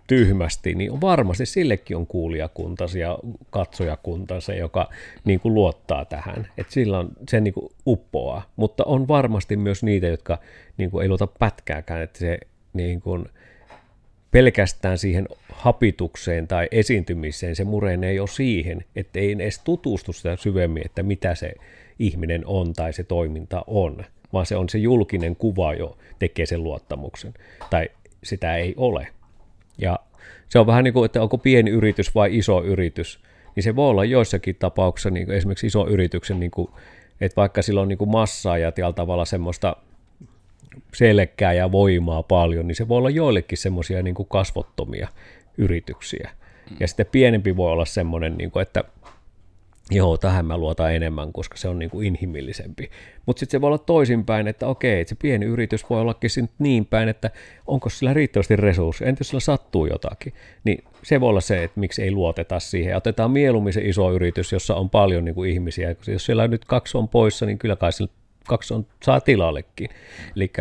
tyhmästi, 0.09 0.75
niin 0.75 0.91
on 0.91 1.01
varmasti 1.01 1.45
sillekin 1.45 1.97
on 1.97 2.07
kuulijakuntansa 2.07 2.97
ja 2.97 3.19
katsojakuntansa, 3.49 4.53
joka 4.53 4.89
niin 5.25 5.39
kuin 5.39 5.53
luottaa 5.53 6.05
tähän, 6.05 6.47
että 6.57 6.73
sillä 6.73 6.99
on, 6.99 7.09
se 7.29 7.39
niin 7.39 7.53
kuin 7.53 7.71
uppoaa, 7.87 8.49
mutta 8.55 8.83
on 8.83 9.07
varmasti 9.07 9.57
myös 9.57 9.83
niitä, 9.83 10.07
jotka 10.07 10.37
niin 10.77 10.91
kuin 10.91 11.03
ei 11.03 11.09
luota 11.09 11.27
pätkääkään, 11.27 12.01
että 12.01 12.19
se 12.19 12.39
niin 12.73 13.01
kuin, 13.01 13.25
pelkästään 14.31 14.97
siihen 14.97 15.27
hapitukseen 15.53 16.47
tai 16.47 16.67
esiintymiseen, 16.71 17.55
se 17.55 17.63
mureen 17.63 18.03
ei 18.03 18.19
ole 18.19 18.27
siihen, 18.27 18.83
että 18.95 19.19
ei 19.19 19.31
edes 19.31 19.59
tutustu 19.59 20.13
sitä 20.13 20.35
syvemmin, 20.35 20.85
että 20.85 21.03
mitä 21.03 21.35
se 21.35 21.53
ihminen 21.99 22.45
on 22.45 22.73
tai 22.73 22.93
se 22.93 23.03
toiminta 23.03 23.63
on, 23.67 24.05
vaan 24.33 24.45
se 24.45 24.55
on 24.55 24.69
se 24.69 24.77
julkinen 24.77 25.35
kuva 25.35 25.73
jo 25.73 25.97
tekee 26.19 26.45
sen 26.45 26.63
luottamuksen, 26.63 27.33
tai 27.69 27.89
sitä 28.23 28.55
ei 28.55 28.73
ole. 28.77 29.07
Ja 29.81 29.99
se 30.49 30.59
on 30.59 30.67
vähän 30.67 30.83
niin 30.83 30.93
kuin, 30.93 31.05
että 31.05 31.21
onko 31.21 31.37
pieni 31.37 31.71
yritys 31.71 32.15
vai 32.15 32.37
iso 32.37 32.63
yritys, 32.63 33.19
niin 33.55 33.63
se 33.63 33.75
voi 33.75 33.89
olla 33.89 34.05
joissakin 34.05 34.55
tapauksissa, 34.55 35.09
niin 35.09 35.25
kuin 35.25 35.37
esimerkiksi 35.37 35.67
iso 35.67 35.87
yrityksen, 35.87 36.39
niin 36.39 36.51
kuin, 36.51 36.69
että 37.21 37.35
vaikka 37.35 37.61
sillä 37.61 37.81
on 37.81 37.87
niin 37.87 37.97
kuin 37.97 38.11
massaa 38.11 38.57
ja 38.57 38.71
tällä 38.71 38.93
tavalla 38.93 39.25
semmoista 39.25 39.75
selkää 40.93 41.53
ja 41.53 41.71
voimaa 41.71 42.23
paljon, 42.23 42.67
niin 42.67 42.75
se 42.75 42.87
voi 42.87 42.97
olla 42.97 43.09
joillekin 43.09 43.57
semmoisia 43.57 44.03
niin 44.03 44.15
kasvottomia 44.29 45.07
yrityksiä. 45.57 46.29
Ja 46.79 46.87
sitten 46.87 47.05
pienempi 47.11 47.57
voi 47.57 47.71
olla 47.71 47.85
semmoinen, 47.85 48.37
niin 48.37 48.51
kuin, 48.51 48.61
että 48.61 48.83
joo, 49.91 50.17
tähän 50.17 50.45
mä 50.45 50.57
luotan 50.57 50.93
enemmän, 50.95 51.33
koska 51.33 51.57
se 51.57 51.67
on 51.67 51.79
niin 51.79 51.89
kuin 51.89 52.07
inhimillisempi. 52.07 52.89
Mutta 53.25 53.39
sitten 53.39 53.57
se 53.57 53.61
voi 53.61 53.67
olla 53.67 53.77
toisinpäin, 53.77 54.47
että 54.47 54.67
okei, 54.67 55.01
että 55.01 55.09
se 55.09 55.15
pieni 55.21 55.45
yritys 55.45 55.89
voi 55.89 56.01
ollakin 56.01 56.29
niin 56.59 56.85
päin, 56.85 57.09
että 57.09 57.31
onko 57.67 57.89
sillä 57.89 58.13
riittävästi 58.13 58.55
resursseja, 58.55 59.09
entä 59.09 59.19
jos 59.19 59.27
sillä 59.27 59.39
sattuu 59.39 59.85
jotakin. 59.85 60.33
Niin 60.63 60.83
se 61.03 61.21
voi 61.21 61.29
olla 61.29 61.41
se, 61.41 61.63
että 61.63 61.79
miksi 61.79 62.03
ei 62.03 62.11
luoteta 62.11 62.59
siihen. 62.59 62.97
Otetaan 62.97 63.31
mieluummin 63.31 63.73
se 63.73 63.81
iso 63.81 64.11
yritys, 64.13 64.51
jossa 64.51 64.75
on 64.75 64.89
paljon 64.89 65.25
niin 65.25 65.35
kuin 65.35 65.51
ihmisiä. 65.51 65.95
Jos 66.07 66.25
siellä 66.25 66.47
nyt 66.47 66.65
kaksi 66.65 66.97
on 66.97 67.09
poissa, 67.09 67.45
niin 67.45 67.57
kyllä 67.57 67.75
kai 67.75 67.93
sillä 67.93 68.11
kaksi 68.47 68.73
on, 68.73 68.85
saa 69.03 69.21
tilallekin. 69.21 69.89
Eli 70.35 70.51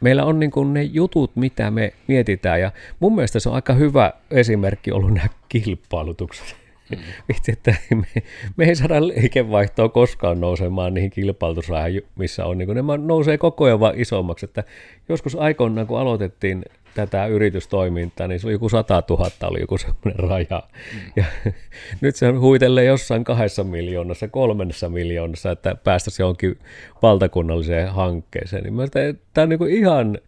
meillä 0.00 0.24
on 0.24 0.40
niin 0.40 0.50
kuin 0.50 0.74
ne 0.74 0.82
jutut, 0.82 1.36
mitä 1.36 1.70
me 1.70 1.92
mietitään, 2.06 2.60
ja 2.60 2.72
mun 3.00 3.14
mielestä 3.14 3.40
se 3.40 3.48
on 3.48 3.54
aika 3.54 3.72
hyvä 3.72 4.12
esimerkki 4.30 4.92
ollut 4.92 5.14
nämä 5.14 5.28
kilpailutukset. 5.48 6.65
Mm. 6.90 6.98
Vitsi, 7.28 7.52
että 7.52 7.74
me, 7.94 8.22
me 8.56 8.64
ei 8.64 8.76
saada 8.76 9.06
liikevaihtoa 9.06 9.88
koskaan 9.88 10.40
nousemaan 10.40 10.94
niihin 10.94 11.10
kilpailutusrahaan, 11.10 11.92
missä 12.18 12.44
on, 12.44 12.58
niin 12.58 12.68
ne 12.68 12.82
nousee 13.06 13.38
koko 13.38 13.64
ajan 13.64 13.80
vaan 13.80 14.00
isommaksi. 14.00 14.46
Että 14.46 14.64
joskus 15.08 15.34
aikoinaan, 15.34 15.86
kun 15.86 15.98
aloitettiin 15.98 16.64
tätä 16.96 17.26
yritystoimintaa, 17.26 18.28
niin 18.28 18.40
se 18.40 18.46
oli 18.46 18.54
joku 18.54 18.68
100 18.68 19.02
000 19.10 19.30
oli 19.42 19.60
joku 19.60 19.78
semmoinen 19.78 20.18
raja. 20.18 20.62
Mm. 20.94 21.00
Ja 21.16 21.24
nyt 22.00 22.16
se 22.16 22.28
on 22.28 22.40
huitelee 22.40 22.84
jossain 22.84 23.24
kahdessa 23.24 23.64
miljoonassa, 23.64 24.28
kolmessa 24.28 24.88
miljoonassa, 24.88 25.50
että 25.50 25.74
päästäisiin 25.74 26.24
johonkin 26.24 26.58
valtakunnalliseen 27.02 27.88
hankkeeseen. 27.88 28.62
Niin 28.62 28.74
mä 28.74 28.86
tämä 29.34 29.42
on 29.42 29.48
niin 29.48 29.58
kuin 29.58 29.72
ihan, 29.72 30.18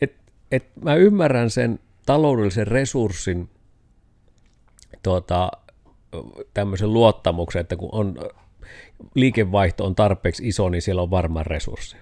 että 0.00 0.16
et 0.52 0.64
mä 0.82 0.94
ymmärrän 0.94 1.50
sen 1.50 1.78
taloudellisen 2.06 2.66
resurssin 2.66 3.48
tuota, 5.02 5.50
tämmöisen 6.54 6.92
luottamuksen, 6.92 7.60
että 7.60 7.76
kun 7.76 7.88
on, 7.92 8.18
liikevaihto 9.14 9.84
on 9.84 9.94
tarpeeksi 9.94 10.48
iso, 10.48 10.68
niin 10.68 10.82
siellä 10.82 11.02
on 11.02 11.10
varmaan 11.10 11.46
resurssi. 11.46 11.96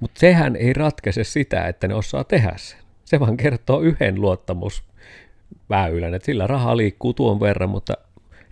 Mutta 0.00 0.20
sehän 0.20 0.56
ei 0.56 0.72
ratkaise 0.72 1.24
sitä, 1.24 1.68
että 1.68 1.88
ne 1.88 1.94
osaa 1.94 2.24
tehdä 2.24 2.52
sen. 2.56 2.78
Se 3.04 3.20
vaan 3.20 3.36
kertoo 3.36 3.80
yhden 3.80 4.20
luottamusväylän, 4.20 6.14
että 6.14 6.26
sillä 6.26 6.46
rahaa 6.46 6.76
liikkuu 6.76 7.14
tuon 7.14 7.40
verran, 7.40 7.70
mutta 7.70 7.94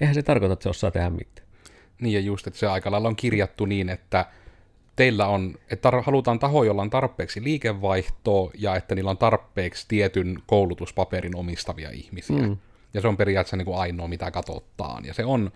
eihän 0.00 0.14
se 0.14 0.22
tarkoita, 0.22 0.52
että 0.52 0.62
se 0.62 0.68
osaa 0.68 0.90
tehdä 0.90 1.10
mitään. 1.10 1.46
Niin 2.00 2.14
ja 2.14 2.20
just, 2.20 2.46
että 2.46 2.58
se 2.58 2.66
aika 2.66 2.90
lailla 2.90 3.08
on 3.08 3.16
kirjattu 3.16 3.64
niin, 3.64 3.88
että 3.88 4.26
teillä 4.96 5.26
on, 5.26 5.54
että 5.70 5.90
halutaan 6.04 6.38
taho, 6.38 6.64
jolla 6.64 6.82
on 6.82 6.90
tarpeeksi 6.90 7.44
liikevaihtoa 7.44 8.50
ja 8.58 8.76
että 8.76 8.94
niillä 8.94 9.10
on 9.10 9.18
tarpeeksi 9.18 9.84
tietyn 9.88 10.38
koulutuspaperin 10.46 11.36
omistavia 11.36 11.90
ihmisiä. 11.90 12.36
Mm. 12.36 12.56
Ja 12.96 13.02
se 13.02 13.08
on 13.08 13.16
periaatteessa 13.16 13.56
niin 13.56 13.66
kuin 13.66 13.78
ainoa, 13.78 14.08
mitä 14.08 14.30
katsotaan. 14.30 15.04
Ja 15.04 15.14
se 15.14 15.24
on, 15.24 15.50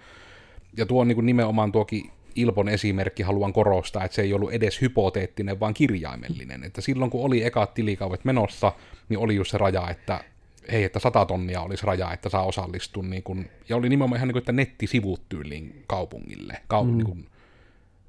ja 0.76 0.86
tuo 0.86 1.00
on 1.00 1.08
niin 1.08 1.16
kuin 1.16 1.26
nimenomaan 1.26 1.72
tuokin 1.72 2.10
Ilpon 2.34 2.68
esimerkki 2.68 3.22
haluan 3.22 3.52
korostaa, 3.52 4.04
että 4.04 4.14
se 4.14 4.22
ei 4.22 4.32
ollut 4.32 4.52
edes 4.52 4.80
hypoteettinen, 4.80 5.60
vaan 5.60 5.74
kirjaimellinen. 5.74 6.64
Että 6.64 6.80
silloin 6.80 7.10
kun 7.10 7.24
oli 7.24 7.44
ekat 7.44 7.74
tilikauvet 7.74 8.24
menossa, 8.24 8.72
niin 9.08 9.18
oli 9.18 9.34
just 9.34 9.50
se 9.50 9.58
raja, 9.58 9.90
että 9.90 10.24
hei, 10.72 10.84
että 10.84 10.98
sata 10.98 11.24
tonnia 11.24 11.60
olisi 11.60 11.86
raja, 11.86 12.12
että 12.12 12.28
saa 12.28 12.42
osallistua. 12.42 13.02
Niin 13.02 13.22
kun, 13.22 13.46
ja 13.68 13.76
oli 13.76 13.88
nimenomaan 13.88 14.16
ihan 14.16 14.28
niin 14.28 14.32
kuin, 14.32 14.40
että 14.40 14.52
nettisivut 14.52 15.28
tyyliin 15.28 15.84
kaupungille. 15.86 16.56
Kau, 16.68 16.84
mm. 16.84 16.96
niin 16.96 17.06
kun, 17.06 17.29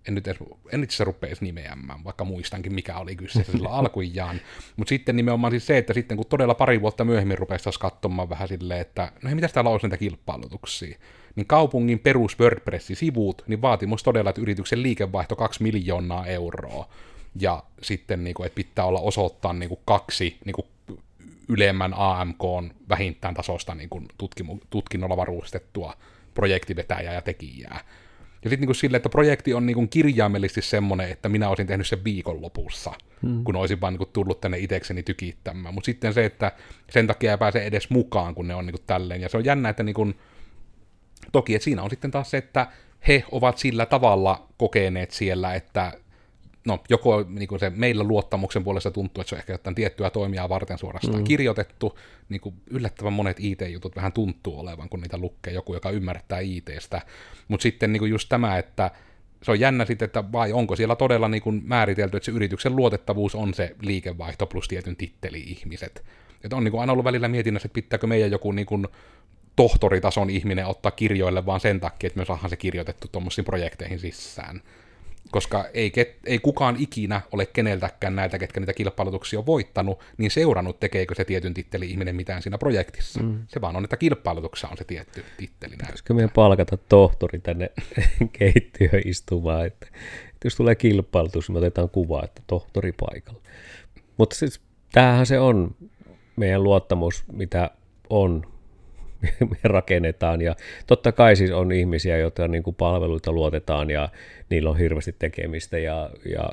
en 0.08 0.16
nyt, 0.16 0.28
edes, 0.28 0.40
en 0.72 0.84
itse 0.84 1.04
rupea 1.04 1.28
edes 1.28 1.42
nimeämään, 1.42 2.04
vaikka 2.04 2.26
muistankin 2.26 2.74
mikä 2.74 2.98
oli 2.98 3.16
kyseessä 3.16 3.52
sillä 3.52 3.70
alkujaan. 3.80 4.42
Mutta 4.76 4.90
sitten 4.90 5.16
nimenomaan 5.16 5.52
siis 5.52 5.68
se, 5.68 5.78
että 5.78 5.94
sitten 5.94 6.18
kun 6.18 6.26
todella 6.30 6.56
pari 6.56 6.82
vuotta 6.82 7.06
myöhemmin 7.06 7.38
rupesi 7.38 7.64
taas 7.64 7.78
katsomaan 7.78 8.30
vähän 8.30 8.48
silleen, 8.48 8.82
että 8.82 9.12
no 9.24 9.36
mitä 9.36 9.48
täällä 9.48 9.70
olisi 9.70 9.88
näitä 9.88 9.98
kilpailutuksia, 9.98 10.98
niin 11.36 11.48
kaupungin 11.48 12.00
perus 12.00 12.40
WordPress-sivut, 12.40 13.44
niin 13.48 13.62
vaatimus 13.62 14.04
todella, 14.04 14.30
että 14.30 14.42
yrityksen 14.42 14.84
liikevaihto 14.84 15.36
2 15.36 15.64
miljoonaa 15.64 16.26
euroa. 16.26 16.90
Ja 17.40 17.64
sitten, 17.82 18.24
niin 18.24 18.34
kuin, 18.34 18.46
että 18.46 18.56
pitää 18.56 18.86
olla 18.86 19.00
osoittaa 19.00 19.54
niin 19.54 19.70
kuin 19.70 19.82
kaksi 19.86 20.38
niin 20.46 20.54
kuin 20.54 20.68
ylemmän 21.50 21.94
AMK 21.98 22.44
vähintään 22.90 23.34
tasosta 23.34 23.76
niin 23.76 23.90
kuin 23.90 24.08
tutkimu- 24.18 24.66
tutkinnolla 24.70 25.18
varustettua 25.18 25.94
projektivetäjää 26.34 27.14
ja 27.14 27.22
tekijää. 27.22 27.80
Ja 28.43 28.49
sitten 28.49 28.67
niin 28.67 28.75
sille, 28.75 28.97
että 28.97 29.10
projekti 29.10 29.54
on 29.54 29.65
niin 29.65 29.89
kirjaimellisesti 29.89 30.62
semmoinen, 30.62 31.12
että 31.12 31.30
minä 31.30 31.49
olisin 31.49 31.67
tehnyt 31.67 31.88
sen 31.88 32.04
viikon 32.04 32.41
lopussa, 32.41 32.93
hmm. 33.21 33.43
kun 33.43 33.56
olisin 33.56 33.82
vaan 33.82 33.93
niin 33.93 34.10
tullut 34.13 34.41
tänne 34.41 34.58
itsekseni 34.58 35.04
tykittämään. 35.04 35.73
Mutta 35.73 35.86
sitten 35.86 36.13
se, 36.13 36.25
että 36.25 36.51
sen 36.89 37.08
takia 37.08 37.32
ei 37.32 37.38
pääse 37.38 37.60
edes 37.60 37.89
mukaan, 37.89 38.36
kun 38.36 38.47
ne 38.47 38.56
on 38.56 38.65
niin 38.65 38.75
tälleen. 38.88 39.21
Ja 39.21 39.30
se 39.30 39.38
on 39.38 39.45
jännä, 39.45 39.69
että 39.69 39.84
niin 39.84 39.93
kuin, 39.93 40.19
toki 41.32 41.56
että 41.56 41.63
siinä 41.63 41.84
on 41.84 41.89
sitten 41.89 42.12
taas 42.12 42.32
se, 42.32 42.38
että 42.38 42.67
he 43.08 43.23
ovat 43.32 43.58
sillä 43.58 43.86
tavalla 43.86 44.47
kokeneet 44.58 45.12
siellä, 45.12 45.54
että 45.54 45.93
no, 46.65 46.80
joko 46.89 47.26
niin 47.30 47.47
kuin 47.47 47.60
se 47.60 47.69
meillä 47.69 48.04
luottamuksen 48.04 48.63
puolesta 48.63 48.91
tuntuu, 48.91 49.21
että 49.21 49.30
se 49.30 49.36
on 49.36 49.39
ehkä 49.39 49.54
jotain 49.54 49.76
tiettyä 49.76 50.10
toimijaa 50.10 50.50
varten 50.50 50.78
suorastaan 50.78 51.19
mm. 51.19 51.24
kirjoitettu, 51.24 52.00
niin 52.30 52.41
kuin 52.41 52.56
yllättävän 52.69 53.13
monet 53.13 53.38
IT-jutut 53.39 53.95
vähän 53.95 54.13
tuntuu 54.13 54.60
olevan, 54.60 54.89
kun 54.89 55.02
niitä 55.02 55.17
lukee 55.17 55.54
joku, 55.54 55.74
joka 55.74 55.89
ymmärtää 55.89 56.39
ITstä, 56.39 57.02
mutta 57.47 57.63
sitten 57.63 57.93
niin 57.93 58.00
kuin 58.00 58.12
just 58.12 58.30
tämä, 58.30 58.58
että 58.58 58.91
se 59.43 59.52
on 59.52 59.60
jännä 59.60 59.86
sitten, 59.86 60.06
että 60.06 60.32
vai 60.32 60.54
onko 60.54 60.76
siellä 60.76 60.95
todella 60.95 61.28
niin 61.28 61.41
kuin 61.41 61.62
määritelty, 61.65 62.17
että 62.17 62.26
se 62.26 62.32
yrityksen 62.32 62.76
luotettavuus 62.76 63.36
on 63.36 63.54
se 63.54 63.76
liikevaihto 63.82 64.45
plus 64.45 64.67
tietyn 64.67 64.95
titteli-ihmiset. 64.95 66.04
Että 66.43 66.56
on 66.56 66.63
niin 66.63 66.71
kuin 66.71 66.82
aina 66.82 66.93
ollut 66.93 67.06
välillä 67.06 67.28
mietinnässä, 67.28 67.67
että 67.67 67.74
pitääkö 67.74 68.08
meidän 68.08 68.32
joku 68.32 68.52
niin 68.52 68.65
kuin 68.65 68.88
tohtoritason 69.56 70.30
ihminen 70.30 70.65
ottaa 70.65 70.91
kirjoille 70.91 71.45
vaan 71.45 71.60
sen 71.60 71.80
takia, 71.80 72.08
että 72.08 72.19
me 72.19 72.26
saadaan 72.26 72.50
se 72.50 72.56
kirjoitettu 72.56 73.08
tuommoisiin 73.12 73.45
projekteihin 73.45 74.00
sisään. 74.00 74.62
Koska 75.31 75.65
ei, 75.73 75.91
ket, 75.91 76.17
ei 76.25 76.39
kukaan 76.39 76.75
ikinä 76.79 77.21
ole 77.31 77.45
keneltäkään 77.45 78.15
näitä, 78.15 78.39
ketkä 78.39 78.60
niitä 78.60 78.73
kilpailutuksia 78.73 79.39
on 79.39 79.45
voittanut, 79.45 79.99
niin 80.17 80.31
seurannut, 80.31 80.79
tekeekö 80.79 81.15
se 81.15 81.25
tietyn 81.25 81.53
titteli 81.53 81.89
ihminen 81.91 82.15
mitään 82.15 82.41
siinä 82.41 82.57
projektissa. 82.57 83.23
Mm. 83.23 83.39
Se 83.47 83.62
vaan 83.62 83.75
on, 83.75 83.84
että 83.84 83.97
kilpailutuksessa 83.97 84.67
on 84.67 84.77
se 84.77 84.84
tietty 84.84 85.25
titteli. 85.38 85.71
Pitäisikö 85.77 86.13
meidän 86.13 86.31
palkata 86.36 86.77
tohtori 86.77 87.39
tänne 87.39 87.71
keittiöön 88.39 89.01
istumaan, 89.05 89.65
että, 89.65 89.88
että 90.29 90.45
jos 90.45 90.55
tulee 90.55 90.75
kilpailutus, 90.75 91.49
niin 91.49 91.53
me 91.53 91.57
otetaan 91.57 91.89
kuva, 91.89 92.21
että 92.23 92.41
tohtori 92.47 92.91
paikalla. 92.91 93.41
Mutta 94.17 94.36
siis 94.36 94.62
tämähän 94.91 95.25
se 95.25 95.39
on 95.39 95.75
meidän 96.36 96.63
luottamus, 96.63 97.23
mitä 97.31 97.71
on 98.10 98.51
rakennetaan. 99.63 100.41
Ja 100.41 100.55
totta 100.88 101.12
kai 101.12 101.36
siis 101.36 101.51
on 101.51 101.71
ihmisiä, 101.71 102.17
joita 102.17 102.47
niin 102.47 102.63
kuin 102.63 102.75
palveluita 102.75 103.31
luotetaan 103.31 103.89
ja 103.89 104.10
niillä 104.49 104.69
on 104.69 104.77
hirveästi 104.77 105.15
tekemistä 105.19 105.77
ja, 105.77 106.10
ja 106.36 106.49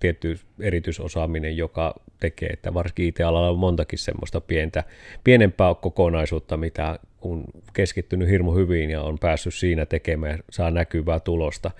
tietty 0.00 0.38
erityisosaaminen, 0.60 1.56
joka 1.56 1.94
tekee, 2.20 2.48
että 2.48 2.74
varsinkin 2.74 3.06
IT-alalla 3.06 3.50
on 3.50 3.58
montakin 3.58 3.98
semmoista 3.98 4.40
pientä, 4.40 4.84
pienempää 5.24 5.74
kokonaisuutta, 5.74 6.56
mitä 6.56 6.98
on 7.20 7.44
keskittynyt 7.72 8.28
hirmu 8.28 8.54
hyvin 8.54 8.90
ja 8.90 9.02
on 9.02 9.18
päässyt 9.18 9.54
siinä 9.54 9.86
tekemään, 9.86 10.38
saa 10.50 10.70
näkyvää 10.70 11.20
tulosta, 11.20 11.70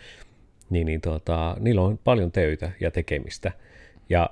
niin, 0.70 0.86
niin 0.86 1.00
tota, 1.00 1.56
niillä 1.60 1.82
on 1.82 1.98
paljon 2.04 2.32
töitä 2.32 2.70
ja 2.80 2.90
tekemistä. 2.90 3.52
Ja 4.08 4.30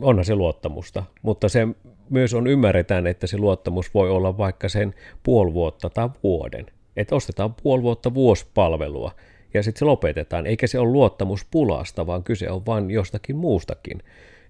onhan 0.00 0.24
se 0.24 0.34
luottamusta, 0.34 1.02
mutta 1.22 1.48
se 1.48 1.68
myös 2.10 2.34
on 2.34 2.46
ymmärretään, 2.46 3.06
että 3.06 3.26
se 3.26 3.38
luottamus 3.38 3.94
voi 3.94 4.10
olla 4.10 4.38
vaikka 4.38 4.68
sen 4.68 4.94
puoli 5.22 5.52
vuotta 5.52 5.90
tai 5.90 6.08
vuoden. 6.22 6.66
Että 6.96 7.14
ostetaan 7.14 7.54
puoli 7.54 7.82
vuotta 7.82 8.14
vuospalvelua 8.14 9.12
ja 9.54 9.62
sitten 9.62 9.78
se 9.78 9.84
lopetetaan. 9.84 10.46
Eikä 10.46 10.66
se 10.66 10.78
ole 10.78 10.92
luottamus 10.92 11.46
pulasta, 11.50 12.06
vaan 12.06 12.24
kyse 12.24 12.50
on 12.50 12.66
vain 12.66 12.90
jostakin 12.90 13.36
muustakin. 13.36 14.02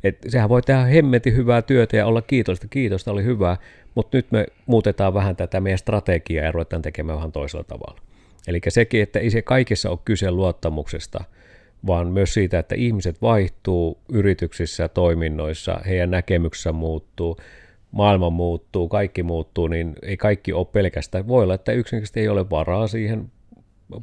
Et 0.04 0.18
sehän 0.28 0.48
voi 0.48 0.62
tehdä 0.62 0.84
hemmetin 0.84 1.36
hyvää 1.36 1.62
työtä 1.62 1.96
ja 1.96 2.06
olla 2.06 2.22
kiitosta, 2.22 2.68
kiitosta 2.68 3.10
oli 3.10 3.24
hyvää, 3.24 3.56
mutta 3.94 4.16
nyt 4.16 4.26
me 4.32 4.46
muutetaan 4.66 5.14
vähän 5.14 5.36
tätä 5.36 5.60
meidän 5.60 5.78
strategiaa 5.78 6.44
ja 6.44 6.52
ruvetaan 6.52 6.82
tekemään 6.82 7.18
vähän 7.18 7.32
toisella 7.32 7.64
tavalla. 7.64 8.00
Eli 8.48 8.60
sekin, 8.68 9.02
että 9.02 9.18
ei 9.18 9.30
se 9.30 9.42
kaikessa 9.42 9.90
ole 9.90 9.98
kyse 10.04 10.30
luottamuksesta– 10.30 11.24
vaan 11.86 12.06
myös 12.06 12.34
siitä, 12.34 12.58
että 12.58 12.74
ihmiset 12.74 13.22
vaihtuu 13.22 13.98
yrityksissä 14.12 14.88
toiminnoissa, 14.88 15.80
heidän 15.86 16.10
näkemyksensä 16.10 16.72
muuttuu, 16.72 17.36
maailma 17.92 18.30
muuttuu, 18.30 18.88
kaikki 18.88 19.22
muuttuu, 19.22 19.66
niin 19.68 19.94
ei 20.02 20.16
kaikki 20.16 20.52
ole 20.52 20.66
pelkästään. 20.72 21.28
Voi 21.28 21.42
olla, 21.42 21.54
että 21.54 21.72
yksinkertaisesti 21.72 22.20
ei 22.20 22.28
ole 22.28 22.50
varaa 22.50 22.86
siihen 22.86 23.30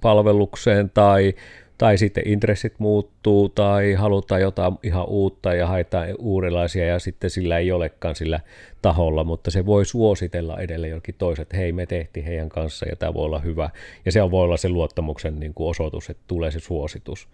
palvelukseen 0.02 0.92
tai, 0.94 1.34
tai 1.78 1.98
sitten 1.98 2.28
intressit 2.28 2.74
muuttuu 2.78 3.50
tai 3.50 3.94
halutaan 3.94 4.42
jotain 4.42 4.74
ihan 4.84 5.08
uutta 5.08 5.54
ja 5.54 5.68
haetaan 5.68 6.08
uudenlaisia 6.20 6.86
ja 6.86 7.00
sitten 7.00 7.30
sillä 7.30 7.58
ei 7.58 7.72
olekaan 7.72 8.16
sillä 8.16 8.40
taholla, 8.82 9.24
mutta 9.24 9.52
se 9.52 9.66
voi 9.66 9.86
suositella 9.86 10.60
edelleen 10.60 10.92
jokin 10.92 11.16
toiset, 11.18 11.54
hei 11.54 11.72
me 11.72 11.86
tehtiin 11.86 12.26
heidän 12.26 12.50
kanssa 12.50 12.86
ja 12.90 12.96
tämä 12.96 13.14
voi 13.14 13.26
olla 13.26 13.40
hyvä. 13.40 13.70
Ja 14.06 14.12
se 14.12 14.32
voi 14.32 14.44
olla 14.44 14.58
se 14.58 14.70
luottamuksen 14.70 15.40
niin 15.40 15.54
kuin 15.54 15.70
osoitus, 15.70 16.10
että 16.10 16.24
tulee 16.28 16.52
se 16.52 16.60
suositus 16.60 17.28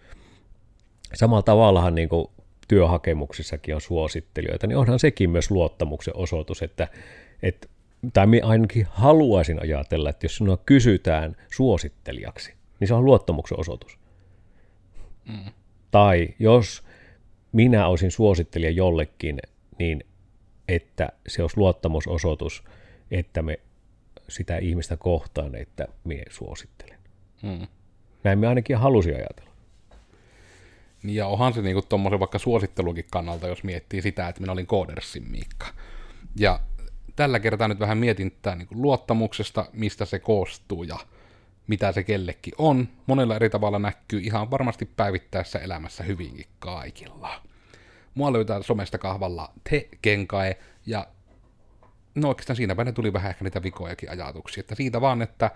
samalla 1.14 1.42
tavallahan 1.42 1.94
niin 1.94 2.08
kuin 2.08 2.26
työhakemuksissakin 2.68 3.74
on 3.74 3.80
suosittelijoita, 3.80 4.66
niin 4.66 4.76
onhan 4.76 4.98
sekin 4.98 5.30
myös 5.30 5.50
luottamuksen 5.50 6.16
osoitus, 6.16 6.62
että, 6.62 6.88
että 7.42 7.68
tai 8.12 8.26
minä 8.26 8.46
ainakin 8.46 8.86
haluaisin 8.90 9.62
ajatella, 9.62 10.10
että 10.10 10.24
jos 10.24 10.36
sinua 10.36 10.56
kysytään 10.56 11.36
suosittelijaksi, 11.52 12.54
niin 12.80 12.88
se 12.88 12.94
on 12.94 13.04
luottamuksen 13.04 13.60
osoitus. 13.60 13.98
Mm. 15.28 15.52
Tai 15.90 16.28
jos 16.38 16.82
minä 17.52 17.86
olisin 17.86 18.10
suosittelija 18.10 18.70
jollekin, 18.70 19.38
niin 19.78 20.04
että 20.68 21.08
se 21.28 21.42
olisi 21.42 21.56
luottamusosoitus, 21.56 22.64
että 23.10 23.42
me 23.42 23.60
sitä 24.28 24.58
ihmistä 24.58 24.96
kohtaan, 24.96 25.54
että 25.54 25.88
minä 26.04 26.22
suosittelen. 26.30 26.98
Mm. 27.42 27.66
Näin 28.24 28.38
me 28.38 28.46
ainakin 28.46 28.76
halusin 28.76 29.14
ajatella. 29.16 29.49
Niin 31.02 31.16
ja 31.16 31.26
onhan 31.26 31.54
se 31.54 31.62
niinku 31.62 31.82
tuommoisen 31.82 32.20
vaikka 32.20 32.38
suosittelukin 32.38 33.04
kannalta, 33.10 33.48
jos 33.48 33.64
miettii 33.64 34.02
sitä, 34.02 34.28
että 34.28 34.40
minä 34.40 34.52
olin 34.52 34.66
Koodersin 34.66 35.30
Miikka. 35.30 35.66
Ja 36.36 36.60
tällä 37.16 37.40
kertaa 37.40 37.68
nyt 37.68 37.80
vähän 37.80 37.98
mietin 37.98 38.30
tätä 38.30 38.56
niinku 38.56 38.82
luottamuksesta, 38.82 39.66
mistä 39.72 40.04
se 40.04 40.18
koostuu 40.18 40.82
ja 40.82 40.98
mitä 41.66 41.92
se 41.92 42.02
kellekin 42.02 42.54
on. 42.58 42.88
Monella 43.06 43.36
eri 43.36 43.50
tavalla 43.50 43.78
näkyy 43.78 44.20
ihan 44.20 44.50
varmasti 44.50 44.84
päivittäessä 44.96 45.58
elämässä 45.58 46.04
hyvinkin 46.04 46.46
kaikilla. 46.58 47.42
Mua 48.14 48.32
löytää 48.32 48.62
somesta 48.62 48.98
kahvalla 48.98 49.52
te 49.70 49.88
kenkae 50.02 50.58
ja 50.86 51.06
no 52.14 52.28
oikeastaan 52.28 52.56
siinäpä 52.56 52.84
ne 52.84 52.92
tuli 52.92 53.12
vähän 53.12 53.30
ehkä 53.30 53.44
niitä 53.44 53.62
vikojakin 53.62 54.10
ajatuksia. 54.10 54.60
Että 54.60 54.74
siitä 54.74 55.00
vaan, 55.00 55.22
että 55.22 55.50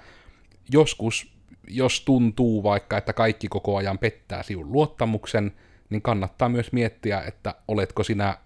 joskus 0.72 1.33
jos 1.68 2.00
tuntuu 2.00 2.62
vaikka, 2.62 2.98
että 2.98 3.12
kaikki 3.12 3.48
koko 3.48 3.76
ajan 3.76 3.98
pettää 3.98 4.42
sinun 4.42 4.72
luottamuksen, 4.72 5.52
niin 5.90 6.02
kannattaa 6.02 6.48
myös 6.48 6.72
miettiä, 6.72 7.20
että 7.20 7.54
oletko 7.68 8.02
sinä 8.02 8.38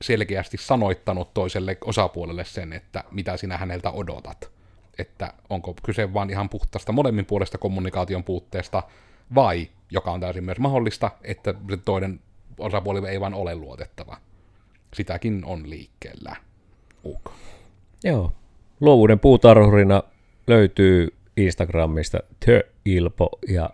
selkeästi 0.00 0.56
sanoittanut 0.56 1.34
toiselle 1.34 1.78
osapuolelle 1.84 2.44
sen, 2.44 2.72
että 2.72 3.04
mitä 3.10 3.36
sinä 3.36 3.58
häneltä 3.58 3.90
odotat. 3.90 4.50
Että 4.98 5.34
onko 5.50 5.74
kyse 5.82 6.14
vain 6.14 6.30
ihan 6.30 6.48
puhtaasta 6.48 6.92
molemmin 6.92 7.26
puolesta 7.26 7.58
kommunikaation 7.58 8.24
puutteesta, 8.24 8.82
vai, 9.34 9.68
joka 9.90 10.10
on 10.10 10.20
täysin 10.20 10.44
myös 10.44 10.58
mahdollista, 10.58 11.10
että 11.24 11.54
toinen 11.84 12.20
osapuoli 12.58 13.08
ei 13.08 13.20
vain 13.20 13.34
ole 13.34 13.54
luotettava. 13.54 14.16
Sitäkin 14.94 15.44
on 15.44 15.70
liikkeellä. 15.70 16.36
UK. 17.04 17.32
Joo. 18.04 18.32
Luovuuden 18.80 19.18
puutarhurina 19.18 20.02
löytyy 20.46 21.14
Instagramista 21.36 22.18
Ilpo 22.84 23.38
ja 23.48 23.70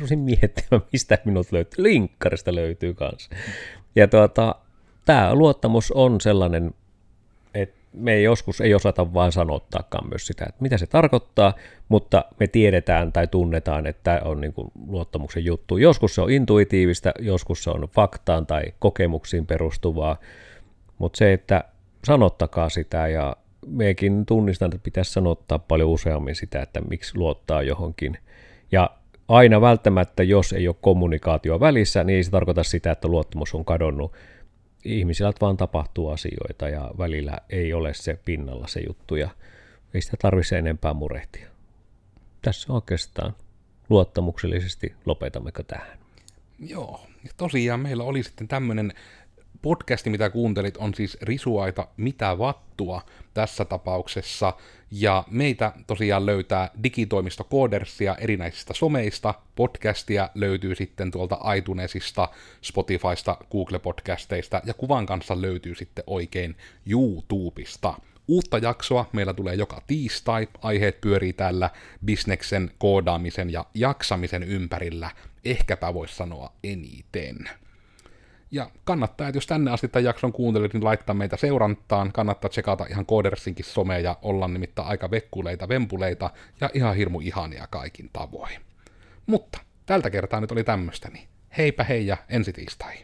rusin 0.00 0.18
miettimään, 0.18 0.82
mistä 0.92 1.18
minut 1.24 1.52
löytyy. 1.52 1.84
Linkkarista 1.84 2.54
löytyy 2.54 2.94
kanssa. 2.94 3.30
Ja 3.96 4.08
tuota, 4.08 4.54
tämä 5.04 5.34
luottamus 5.34 5.92
on 5.92 6.20
sellainen, 6.20 6.74
että 7.54 7.76
me 7.92 8.12
ei 8.12 8.22
joskus 8.22 8.60
ei 8.60 8.74
osata 8.74 9.14
vaan 9.14 9.32
sanottaakaan 9.32 10.08
myös 10.08 10.26
sitä, 10.26 10.44
että 10.48 10.62
mitä 10.62 10.78
se 10.78 10.86
tarkoittaa, 10.86 11.54
mutta 11.88 12.24
me 12.40 12.46
tiedetään 12.46 13.12
tai 13.12 13.26
tunnetaan, 13.26 13.86
että 13.86 14.00
tämä 14.02 14.30
on 14.30 14.40
niin 14.40 14.54
luottamuksen 14.86 15.44
juttu. 15.44 15.76
Joskus 15.76 16.14
se 16.14 16.20
on 16.20 16.30
intuitiivista, 16.30 17.12
joskus 17.18 17.64
se 17.64 17.70
on 17.70 17.88
faktaan 17.92 18.46
tai 18.46 18.62
kokemuksiin 18.78 19.46
perustuvaa, 19.46 20.16
mutta 20.98 21.16
se, 21.16 21.32
että 21.32 21.64
sanottakaa 22.04 22.68
sitä 22.68 23.08
ja 23.08 23.36
mekin 23.66 24.26
tunnistan, 24.26 24.66
että 24.66 24.84
pitäisi 24.84 25.12
sanottaa 25.12 25.58
paljon 25.58 25.88
useammin 25.88 26.34
sitä, 26.34 26.62
että 26.62 26.80
miksi 26.80 27.18
luottaa 27.18 27.62
johonkin. 27.62 28.18
Ja 28.72 28.90
aina 29.28 29.60
välttämättä, 29.60 30.22
jos 30.22 30.52
ei 30.52 30.68
ole 30.68 30.76
kommunikaatio 30.80 31.60
välissä, 31.60 32.04
niin 32.04 32.16
ei 32.16 32.24
se 32.24 32.30
tarkoita 32.30 32.62
sitä, 32.62 32.92
että 32.92 33.08
luottamus 33.08 33.54
on 33.54 33.64
kadonnut. 33.64 34.12
Ihmisillä 34.84 35.32
vaan 35.40 35.56
tapahtuu 35.56 36.08
asioita 36.08 36.68
ja 36.68 36.90
välillä 36.98 37.38
ei 37.50 37.72
ole 37.72 37.94
se 37.94 38.18
pinnalla 38.24 38.66
se 38.66 38.80
juttu 38.86 39.16
ja 39.16 39.28
ei 39.94 40.00
sitä 40.00 40.16
tarvitse 40.22 40.58
enempää 40.58 40.94
murehtia. 40.94 41.48
Tässä 42.42 42.72
oikeastaan 42.72 43.34
luottamuksellisesti 43.88 44.94
lopetammeko 45.06 45.62
tähän. 45.62 45.98
Joo, 46.58 47.00
ja 47.24 47.30
tosiaan 47.36 47.80
meillä 47.80 48.04
oli 48.04 48.22
sitten 48.22 48.48
tämmöinen 48.48 48.92
podcasti, 49.64 50.10
mitä 50.10 50.30
kuuntelit, 50.30 50.76
on 50.76 50.94
siis 50.94 51.18
Risuaita 51.22 51.86
Mitä 51.96 52.38
vattua 52.38 53.02
tässä 53.34 53.64
tapauksessa, 53.64 54.52
ja 54.90 55.24
meitä 55.30 55.72
tosiaan 55.86 56.26
löytää 56.26 56.70
digitoimisto 56.82 57.44
Koodersia 57.44 58.14
erinäisistä 58.14 58.74
someista, 58.74 59.34
podcastia 59.56 60.30
löytyy 60.34 60.74
sitten 60.74 61.10
tuolta 61.10 61.52
iTunesista, 61.54 62.28
Spotifysta, 62.62 63.36
Google-podcasteista, 63.50 64.60
ja 64.64 64.74
kuvan 64.74 65.06
kanssa 65.06 65.42
löytyy 65.42 65.74
sitten 65.74 66.04
oikein 66.06 66.56
YouTubesta. 66.86 67.94
Uutta 68.28 68.58
jaksoa 68.58 69.10
meillä 69.12 69.34
tulee 69.34 69.54
joka 69.54 69.82
tiistai, 69.86 70.48
aiheet 70.62 71.00
pyörii 71.00 71.32
täällä 71.32 71.70
bisneksen, 72.04 72.70
koodaamisen 72.78 73.50
ja 73.50 73.64
jaksamisen 73.74 74.42
ympärillä, 74.42 75.10
ehkäpä 75.44 75.94
voisi 75.94 76.14
sanoa 76.14 76.52
eniten. 76.64 77.48
Ja 78.54 78.70
kannattaa, 78.84 79.28
että 79.28 79.36
jos 79.36 79.46
tänne 79.46 79.70
asti 79.70 79.88
tämän 79.88 80.04
jakson 80.04 80.32
kuuntelit, 80.32 80.74
niin 80.74 80.84
laittaa 80.84 81.14
meitä 81.14 81.36
seurantaan. 81.36 82.12
Kannattaa 82.12 82.48
tsekata 82.48 82.86
ihan 82.90 83.06
Koodersinkin 83.06 83.64
somea 83.64 83.98
ja 83.98 84.18
olla 84.22 84.48
nimittäin 84.48 84.88
aika 84.88 85.10
vekkuleita, 85.10 85.68
vempuleita 85.68 86.30
ja 86.60 86.70
ihan 86.74 86.96
hirmu 86.96 87.20
ihania 87.20 87.66
kaikin 87.70 88.10
tavoin. 88.12 88.60
Mutta 89.26 89.58
tältä 89.86 90.10
kertaa 90.10 90.40
nyt 90.40 90.52
oli 90.52 90.64
tämmöistä, 90.64 91.08
niin 91.08 91.28
heipä 91.58 91.84
hei 91.84 92.06
ja 92.06 92.16
ensi 92.28 92.52
tiistai. 92.52 92.94